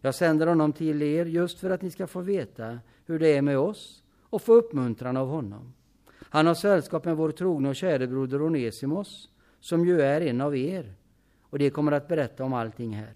[0.00, 3.42] Jag sänder honom till er just för att ni ska få veta hur det är
[3.42, 5.72] med oss och få uppmuntran av honom.
[6.30, 9.28] Han har sällskap med vår trogne och käre broder Onesimos,
[9.60, 10.94] som ju är en av er,
[11.42, 13.14] och det kommer att berätta om allting här.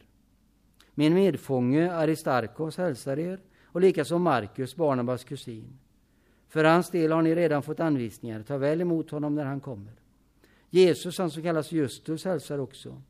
[0.94, 5.78] Min medfånge Aristarkos hälsar er och likaså Markus, Barnabas kusin.
[6.49, 8.43] För hans del har ni redan fått anvisningar.
[8.43, 9.93] Ta väl emot honom när han kommer.
[10.70, 13.03] Jesus, han som kallas Justus, hälsar också.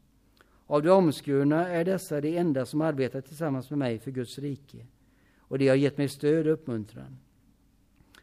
[0.66, 4.86] Av de omskurna är dessa de enda som arbetar tillsammans med mig för Guds rike,
[5.38, 7.18] och de har gett mig stöd och uppmuntran.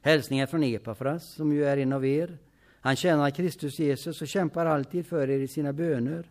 [0.01, 2.37] Hälsningar från Epafras, som ju är en av er.
[2.81, 6.25] Han tjänar Kristus Jesus och kämpar alltid för er i sina böner,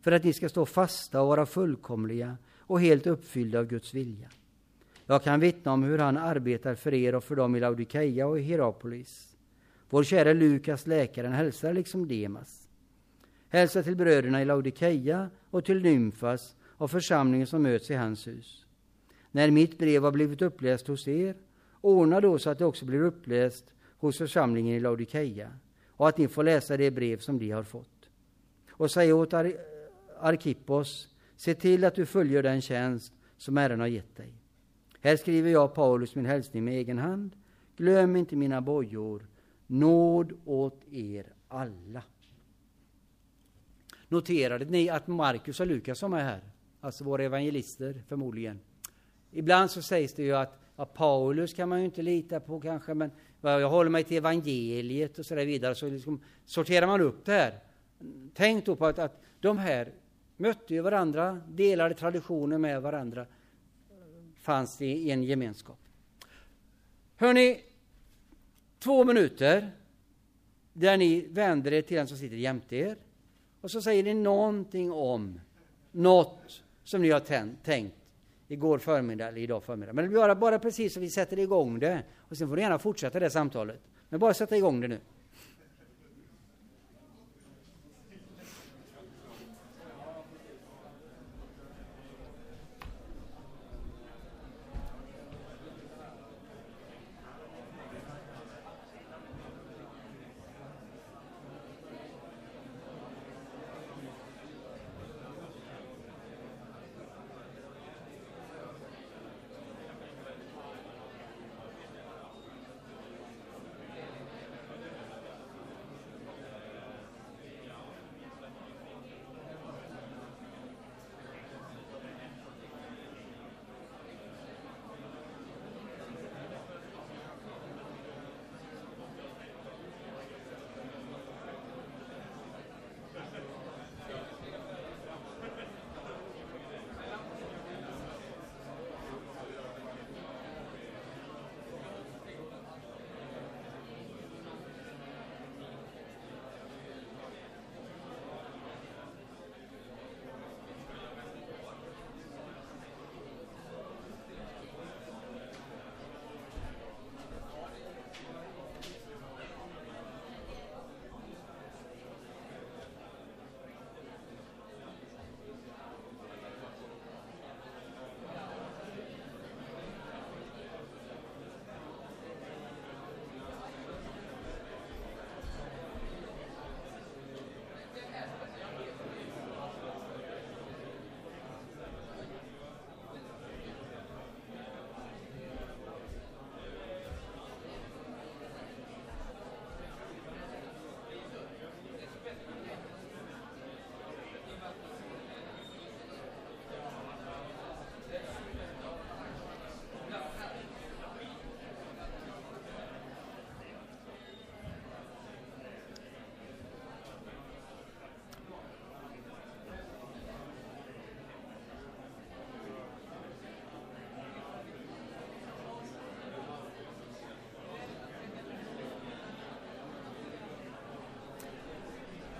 [0.00, 4.28] för att ni ska stå fasta och vara fullkomliga och helt uppfyllda av Guds vilja.
[5.06, 8.38] Jag kan vittna om hur han arbetar för er och för dem i Laodikeia och
[8.38, 9.36] i Hierapolis.
[9.90, 12.68] Vår käre Lukas, läkaren, hälsar liksom Demas.
[13.48, 18.66] Hälsa till bröderna i Laodikeia och till Nymfas och församlingen som möts i hans hus.
[19.30, 21.34] När mitt brev har blivit uppläst hos er,
[21.82, 23.64] ordna då så att det också blir uppläst
[23.98, 25.52] hos församlingen i Laodikeia
[25.88, 28.08] och att ni får läsa det brev som de har fått.
[28.70, 29.52] Och säg åt Ar
[30.20, 34.34] Arkippos, se till att du följer den tjänst som Herren har gett dig.
[35.00, 37.36] Här skriver jag Paulus min hälsning med egen hand.
[37.76, 39.26] Glöm inte mina bojor.
[39.66, 42.02] Nåd åt er alla.
[44.08, 46.40] Noterade ni att Markus och Lukas som är här?
[46.80, 48.60] Alltså våra evangelister förmodligen.
[49.30, 52.94] Ibland så sägs det ju att ja, Paulus kan man ju inte lita på kanske,
[52.94, 53.10] men
[53.40, 55.74] jag håller mig till evangeliet och så där vidare.
[55.74, 57.58] Så liksom sorterar man upp det här.
[58.34, 59.92] Tänk då på att, att de här
[60.36, 63.26] mötte ju varandra, delade traditioner med varandra,
[64.40, 65.78] fanns i en gemenskap.
[67.16, 67.60] Hörni,
[68.78, 69.70] två minuter
[70.72, 72.96] där ni vänder er till den som sitter jämte er
[73.60, 75.40] och så säger ni någonting om
[75.92, 77.20] något som ni har
[77.62, 78.01] tänkt
[78.52, 79.92] igår förmiddag eller idag förmiddag.
[79.92, 82.02] Men bara, bara precis så vi sätter igång det.
[82.18, 83.80] Och sen får du gärna fortsätta det samtalet.
[84.08, 84.98] Men bara sätta igång det nu.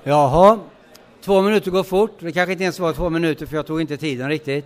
[0.04, 0.60] Jaha,
[1.20, 2.20] två minuter går fort.
[2.20, 4.64] Det kanske inte ens var två minuter för jag tog inte tiden riktigt.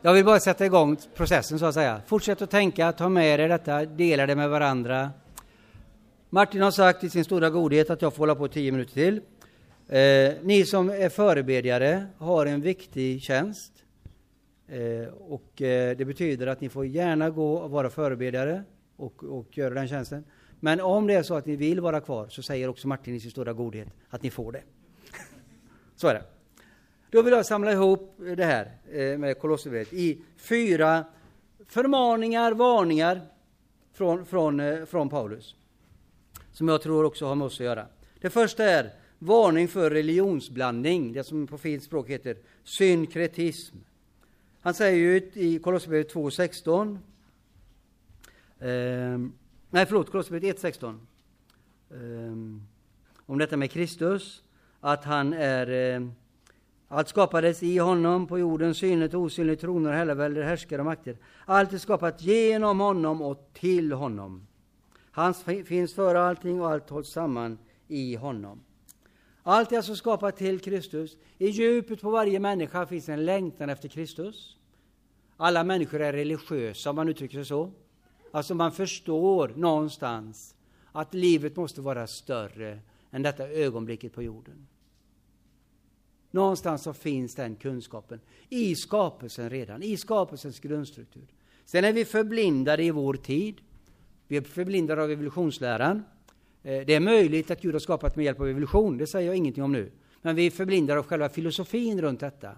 [0.00, 2.00] Jag vill bara sätta igång processen så att säga.
[2.06, 5.10] Fortsätt att tänka, ta med er detta, dela det med varandra.
[6.30, 9.20] Martin har sagt i sin stora godhet att jag får hålla på tio minuter till.
[9.88, 13.72] Eh, ni som är förebedjare har en viktig tjänst.
[14.68, 18.62] Eh, och eh, det betyder att ni får gärna gå och vara förebedjare
[18.96, 20.24] och, och göra den tjänsten.
[20.64, 23.20] Men om det är så att ni vill vara kvar så säger också Martin i
[23.20, 24.62] sin stora godhet att ni får det.
[25.96, 26.24] Så är det.
[27.10, 31.04] Då vill jag samla ihop det här eh, med Kolosserbrevet i fyra
[31.66, 33.20] förmaningar, varningar
[33.92, 35.54] från, från, eh, från Paulus.
[36.52, 37.86] Som jag tror också har med oss att göra.
[38.20, 43.76] Det första är varning för religionsblandning, det som på fint språk heter synkretism.
[44.60, 46.98] Han säger ju i Kolosserbrevet 2.16
[48.58, 49.41] eh,
[49.74, 50.88] Nej, förlåt, Kolosserbrevet 1.16.
[50.88, 50.98] Um,
[51.90, 52.62] ehm,
[53.26, 54.42] om detta med Kristus,
[54.80, 55.96] att han är...
[55.96, 56.12] Um,
[56.88, 61.16] allt skapades i honom, på jorden, synligt och osynligt, troner, herravälde, härskare och makter.
[61.46, 64.46] Allt är skapat genom honom och till honom.
[65.10, 67.58] Han finns före allting och allt hålls samman
[67.88, 68.60] i honom.
[69.42, 71.16] Allt är alltså skapat till Kristus.
[71.38, 74.56] I djupet på varje människa finns en längtan efter Kristus.
[75.36, 77.72] Alla människor är religiösa, om man uttrycker sig så.
[78.32, 80.54] Alltså man förstår någonstans
[80.92, 82.78] att livet måste vara större
[83.10, 84.66] än detta ögonblicket på jorden.
[86.30, 91.26] Någonstans så finns den kunskapen i skapelsen redan, i skapelsens grundstruktur.
[91.64, 93.60] Sen är vi förblindade i vår tid.
[94.28, 96.02] Vi är förblindade av evolutionsläran.
[96.62, 99.36] Eh, det är möjligt att Gud har skapat med hjälp av evolution, det säger jag
[99.36, 99.92] ingenting om nu.
[100.22, 102.56] Men vi är förblindade av själva filosofin runt detta.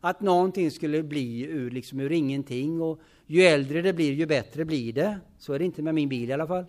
[0.00, 4.64] Att någonting skulle bli ur, liksom ur ingenting och ju äldre det blir, ju bättre
[4.64, 5.20] blir det.
[5.38, 6.64] Så är det inte med min bil i alla fall.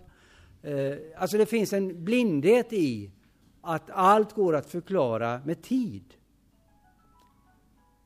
[0.62, 3.10] Eh, alltså det finns en blindhet i
[3.60, 6.14] att allt går att förklara med tid.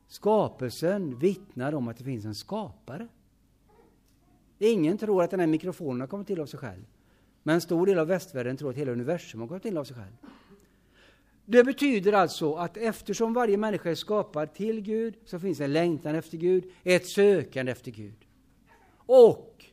[0.07, 3.07] Skapelsen vittnar om att det finns en skapare.
[4.59, 6.85] Ingen tror att den här mikrofonen har kommit till av sig själv.
[7.43, 9.95] Men en stor del av västvärlden tror att hela universum har kommit till av sig
[9.95, 10.13] själv.
[11.45, 16.15] Det betyder alltså att eftersom varje människa är skapad till Gud så finns en längtan
[16.15, 18.15] efter Gud, ett sökande efter Gud.
[18.95, 19.65] Och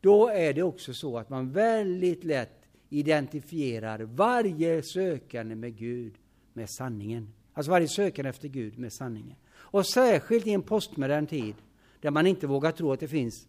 [0.00, 6.14] då är det också så att man väldigt lätt identifierar varje sökande med Gud
[6.52, 7.32] med sanningen.
[7.52, 9.36] Alltså varje sökande efter Gud med sanningen.
[9.52, 11.54] Och särskilt i en postmodern tid
[12.00, 13.46] där man inte vågar tro att det finns,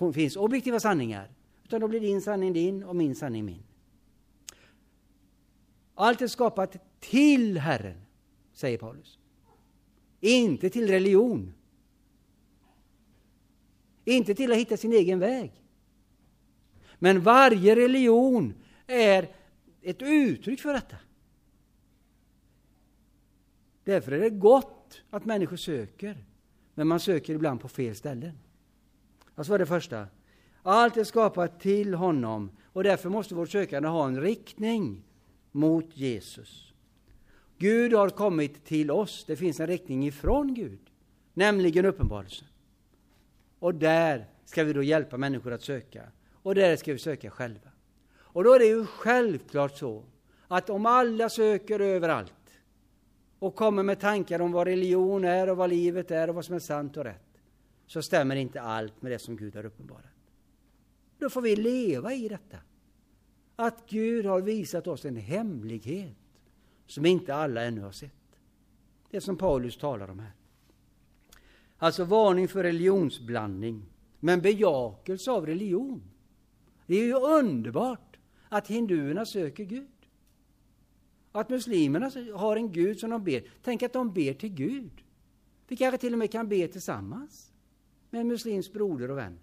[0.00, 1.30] eh, finns objektiva sanningar.
[1.64, 3.62] Utan då blir din sanning din och min sanning min.
[5.98, 7.96] Allt är skapat till Herren,
[8.52, 9.18] säger Paulus.
[10.20, 11.54] Inte till religion.
[14.04, 15.62] Inte till att hitta sin egen väg.
[16.98, 18.54] Men varje religion
[18.86, 19.28] är
[19.82, 20.96] ett uttryck för detta.
[23.84, 26.24] Därför är det gott att människor söker,
[26.74, 28.38] men man söker ibland på fel ställen.
[29.34, 30.06] Alltså var det första.
[30.62, 35.05] Allt är skapat till honom och därför måste vårt sökande ha en riktning
[35.56, 36.72] mot Jesus.
[37.58, 39.24] Gud har kommit till oss.
[39.26, 40.80] Det finns en riktning ifrån Gud,
[41.34, 42.48] nämligen uppenbarelsen.
[43.58, 46.02] Och där ska vi då hjälpa människor att söka.
[46.32, 47.70] Och där ska vi söka själva.
[48.16, 50.04] Och då är det ju självklart så
[50.48, 52.32] att om alla söker överallt
[53.38, 56.54] och kommer med tankar om vad religion är och vad livet är och vad som
[56.54, 57.40] är sant och rätt,
[57.86, 60.04] så stämmer inte allt med det som Gud har uppenbarat.
[61.18, 62.58] Då får vi leva i detta.
[63.56, 66.16] Att Gud har visat oss en hemlighet
[66.86, 68.12] som inte alla ännu har sett.
[69.10, 70.32] Det som Paulus talar om här.
[71.78, 73.82] Alltså varning för religionsblandning,
[74.20, 76.02] men bejakelse av religion.
[76.86, 78.16] Det är ju underbart
[78.48, 79.88] att hinduerna söker Gud.
[81.32, 83.42] Att muslimerna har en Gud som de ber.
[83.62, 85.04] Tänk att de ber till Gud.
[85.68, 87.52] Vi kanske till och med kan be tillsammans
[88.10, 89.38] med en muslimsk broder och vän.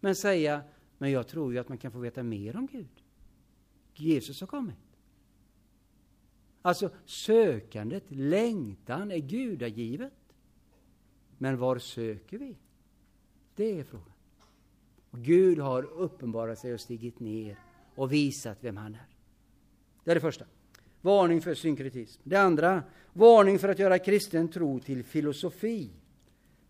[0.00, 0.62] Men säga,
[0.98, 2.93] men jag tror ju att man kan få veta mer om Gud.
[4.00, 4.76] Jesus har kommit.
[6.62, 10.12] Alltså sökandet, längtan är gudagivet.
[11.38, 12.56] Men var söker vi?
[13.54, 14.12] Det är frågan.
[15.10, 17.58] Och Gud har uppenbarat sig och stigit ner
[17.94, 19.06] och visat vem han är.
[20.04, 20.44] Det är det första.
[21.00, 22.22] Varning för synkretism.
[22.24, 22.82] Det andra,
[23.12, 25.90] varning för att göra kristen tro till filosofi.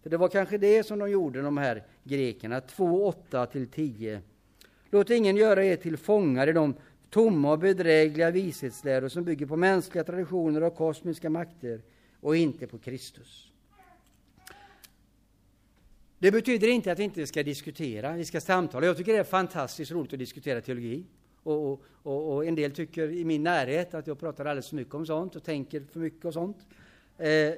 [0.02, 4.22] För det var kanske det som de gjorde, de här grekerna, 2, 8 till 10.
[4.90, 6.74] Låt ingen göra er till fångar i de
[7.14, 11.82] tomma och bedrägliga vishetsläror som bygger på mänskliga traditioner och kosmiska makter
[12.20, 13.52] och inte på Kristus.
[16.18, 18.86] Det betyder inte att vi inte ska diskutera, vi ska samtala.
[18.86, 21.04] Jag tycker det är fantastiskt roligt att diskutera teologi.
[21.42, 24.76] Och, och, och, och en del tycker i min närhet att jag pratar alldeles för
[24.76, 26.66] mycket om sånt och tänker för mycket och sånt.
[27.18, 27.54] Eh,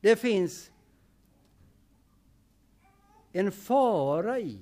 [0.00, 0.70] det finns
[3.32, 4.58] en fara i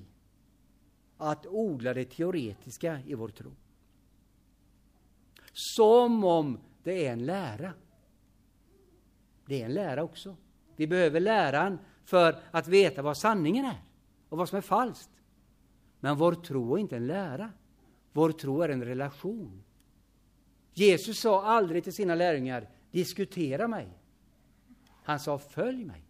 [1.22, 3.50] att odla det teoretiska i vår tro.
[5.52, 7.72] Som om det är en lära.
[9.46, 10.36] Det är en lära också.
[10.76, 13.82] Vi behöver läran för att veta vad sanningen är
[14.28, 15.10] och vad som är falskt.
[16.00, 17.52] Men vår tro är inte en lära.
[18.12, 19.62] Vår tro är en relation.
[20.72, 23.88] Jesus sa aldrig till sina lärjungar, diskutera mig.
[25.04, 26.04] Han sa, följ mig.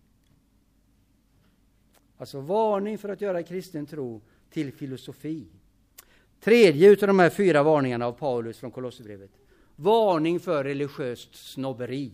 [2.17, 4.21] Alltså varning för att göra kristen tro
[4.53, 5.46] till filosofi.
[6.40, 9.30] Tredje utav de här fyra varningarna av Paulus från Kolosserbrevet.
[9.76, 12.12] Varning för religiöst snobberi.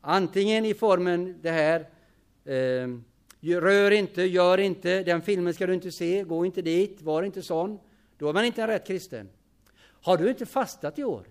[0.00, 1.80] Antingen i formen det här,
[2.44, 7.22] eh, rör inte, gör inte, den filmen ska du inte se, gå inte dit, var
[7.22, 7.78] inte sån.
[8.18, 9.28] Då är man inte en rätt kristen.
[9.80, 11.26] Har du inte fastat i år?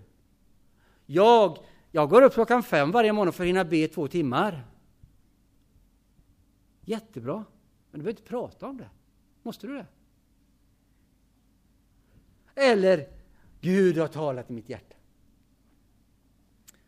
[1.06, 1.58] Jag,
[1.90, 4.64] jag går upp klockan fem varje morgon för att hinna be två timmar.
[6.80, 7.44] Jättebra.
[7.94, 8.90] Men du behöver inte prata om det.
[9.42, 9.86] Måste du det?
[12.54, 13.08] Eller,
[13.60, 14.96] Gud har talat i mitt hjärta.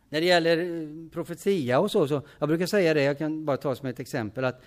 [0.08, 3.56] När det gäller eh, profetia och så, så, jag brukar säga det, jag kan bara
[3.56, 4.62] ta som ett exempel, att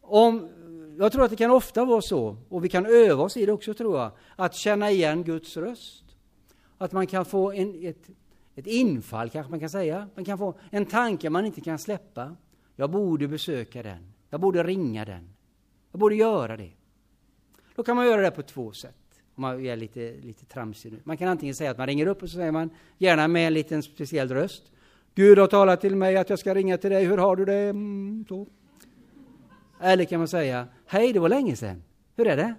[0.00, 0.48] om,
[0.98, 3.52] jag tror att det kan ofta vara så, och vi kan öva oss i det
[3.52, 6.04] också tror jag, att känna igen Guds röst.
[6.78, 8.10] Att man kan få en, ett,
[8.54, 10.08] ett infall kanske man kan säga.
[10.14, 12.36] Man kan få en tanke man inte kan släppa.
[12.76, 14.12] Jag borde besöka den.
[14.30, 15.35] Jag borde ringa den.
[15.96, 16.70] Jag borde göra det.
[17.74, 18.94] Då kan man göra det på två sätt.
[19.34, 21.00] Om man är lite, lite tramsig nu.
[21.04, 23.54] Man kan antingen säga att man ringer upp och så säger man, gärna med en
[23.54, 24.72] liten speciell röst.
[25.14, 27.54] Gud har talat till mig att jag ska ringa till dig, hur har du det?
[27.54, 28.46] Mm, så.
[29.80, 31.82] Eller kan man säga, hej det var länge sedan,
[32.16, 32.54] hur är det?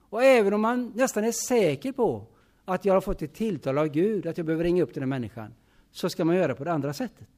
[0.00, 2.26] Och även om man nästan är säker på
[2.64, 5.08] att jag har fått ett tilltal av Gud, att jag behöver ringa upp den här
[5.08, 5.54] människan,
[5.90, 7.28] så ska man göra på det andra sättet.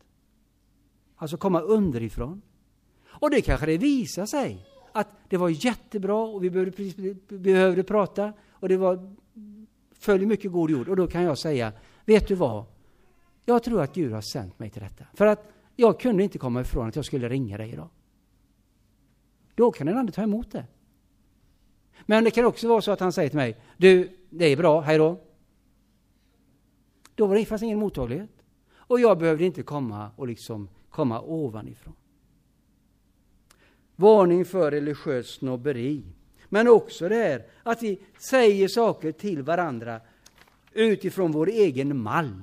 [1.17, 2.43] Alltså komma underifrån.
[3.21, 8.33] Och det kanske det visar sig att det var jättebra och vi behövde, behövde prata
[8.53, 9.17] och det var
[9.93, 10.89] följ mycket god jord.
[10.89, 11.73] Och då kan jag säga,
[12.05, 12.65] vet du vad?
[13.45, 15.05] Jag tror att Gud har sänt mig till detta.
[15.15, 17.89] För att jag kunde inte komma ifrån att jag skulle ringa dig idag.
[19.55, 20.67] Då kan den andra ta emot det.
[22.07, 24.81] Men det kan också vara så att han säger till mig, du, det är bra,
[24.81, 25.21] hej då.
[27.15, 28.31] Då var det fanns ingen mottaglighet.
[28.71, 31.95] Och jag behövde inte komma och liksom komma ovanifrån.
[34.01, 36.03] Varning för religiöst snobberi.
[36.49, 40.01] Men också det här att vi säger saker till varandra
[40.73, 42.43] utifrån vår egen mall.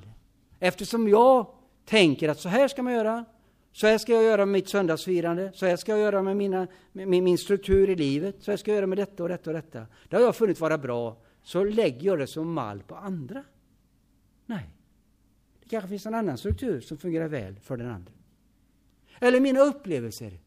[0.59, 1.47] Eftersom jag
[1.85, 3.25] tänker att så här ska man göra,
[3.71, 6.67] så här ska jag göra med mitt söndagsfirande, så här ska jag göra med, mina,
[6.91, 9.55] med min struktur i livet, så här ska jag göra med detta och detta och
[9.55, 9.87] detta.
[10.09, 13.43] Det har jag funnit vara bra, så lägger jag det som mall på andra.
[14.45, 14.69] Nej.
[15.63, 18.13] Det kanske finns en annan struktur som fungerar väl för den andra.
[19.19, 20.39] Eller mina upplevelser.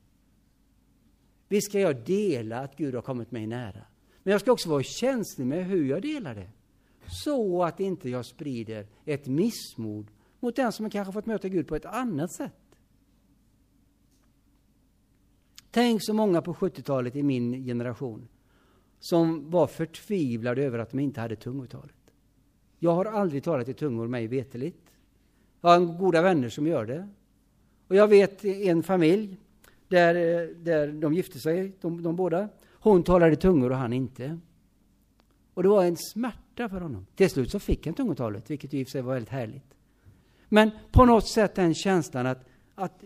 [1.49, 3.83] Visst ska jag dela att Gud har kommit mig nära.
[4.23, 6.51] Men jag ska också vara känslig med hur jag delar det.
[7.25, 11.77] Så att inte jag sprider ett missmod mot den som kanske fått möta Gud på
[11.77, 12.53] ett annat sätt.
[15.71, 18.29] Tänk så många på 70-talet i min generation
[19.01, 21.95] som var förtvivlade över att de inte hade tungotalet.
[22.79, 24.93] Jag har aldrig talat i tungor mig veteligt.
[25.61, 27.09] Jag har goda vänner som gör det.
[27.89, 29.37] Och jag vet en familj
[29.89, 32.49] där, eh, där de gifte sig, de, de båda.
[32.73, 34.39] Hon talade tungor och han inte.
[35.55, 37.07] Och det var en smärta för honom.
[37.15, 39.75] Till slut så fick han tungotalet, vilket i och för sig var väldigt härligt.
[40.49, 43.05] Men på något sätt den känslan att, att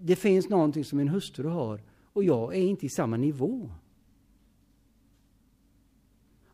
[0.00, 1.80] det finns någonting som min hustru har
[2.12, 3.70] och jag är inte i samma nivå.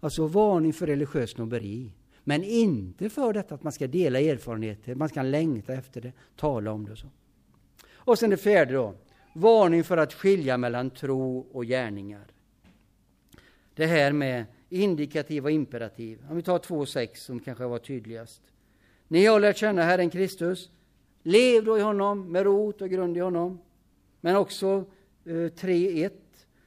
[0.01, 1.93] Alltså varning för religiös snobberi.
[2.25, 6.73] Men inte för detta att man ska dela erfarenheter, man ska längta efter det, tala
[6.73, 7.09] om det och så.
[7.93, 8.95] Och sen det fjärde då,
[9.33, 12.27] varning för att skilja mellan tro och gärningar.
[13.75, 16.19] Det här med indikativ och imperativ.
[16.31, 18.43] Om vi tar 2.6 som kanske var tydligast.
[19.09, 20.71] Ni har lärt känna Herren Kristus.
[21.23, 23.61] Lev då i honom med rot och grund i honom.
[24.21, 24.85] Men också
[25.25, 26.11] eh, 3.1.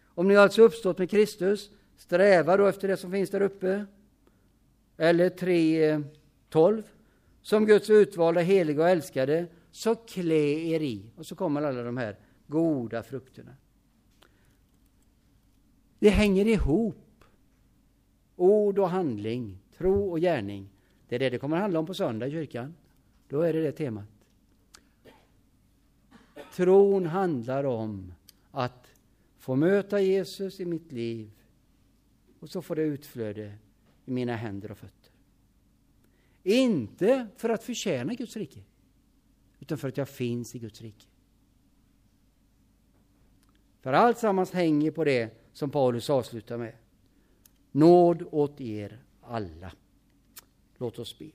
[0.05, 3.85] Om ni alltså uppstått med Kristus, sträva då efter det som finns där uppe.
[4.97, 6.77] Eller 3.12.
[6.77, 6.83] Eh,
[7.41, 11.11] som Guds utvalda, heliga och älskade, så klä er i.
[11.15, 12.15] Och så kommer alla de här
[12.53, 13.55] goda frukterna.
[15.99, 17.25] Det hänger ihop.
[18.35, 20.69] Ord och handling, tro och gärning.
[21.07, 22.75] Det är det det kommer att handla om på söndag i kyrkan.
[23.27, 24.09] Då är det det temat.
[26.53, 28.13] Tron handlar om
[28.51, 28.87] att
[29.37, 31.31] få möta Jesus i mitt liv
[32.39, 33.57] och så får det utflöde
[34.05, 35.11] i mina händer och fötter.
[36.43, 38.63] Inte för att förtjäna Guds rike,
[39.59, 41.12] utan för att jag finns i Guds rike.
[43.83, 46.73] För allt sammans hänger på det som Paulus avslutar med.
[47.71, 49.71] Nåd åt er alla.
[50.77, 51.25] Låt oss be.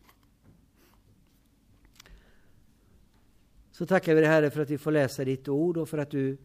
[3.70, 6.11] Så tackar vi dig Herre för att vi får läsa ditt ord och för att
[6.11, 6.38] du,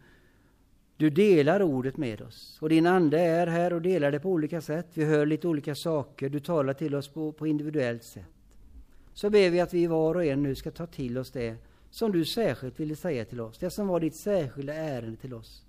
[0.98, 2.58] du delar ordet med oss.
[2.62, 4.88] Och din ande är här och delar det på olika sätt.
[4.94, 6.30] Vi hör lite olika saker.
[6.30, 8.34] Du talar till oss på, på individuellt sätt.
[9.14, 11.56] Så ber vi att vi var och en nu ska ta till oss det
[11.90, 13.58] som du särskilt ville säga till oss.
[13.58, 15.66] Det som var ditt särskilda ärende till oss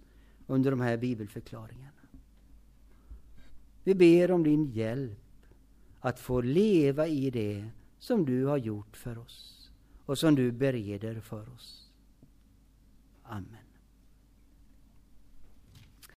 [0.46, 1.90] under de här bibelförklaringarna.
[3.84, 5.46] Vi ber om din hjälp
[6.00, 9.70] att få leva i det som du har gjort för oss
[10.04, 11.90] och som du bereder för oss.
[13.22, 13.63] Amen.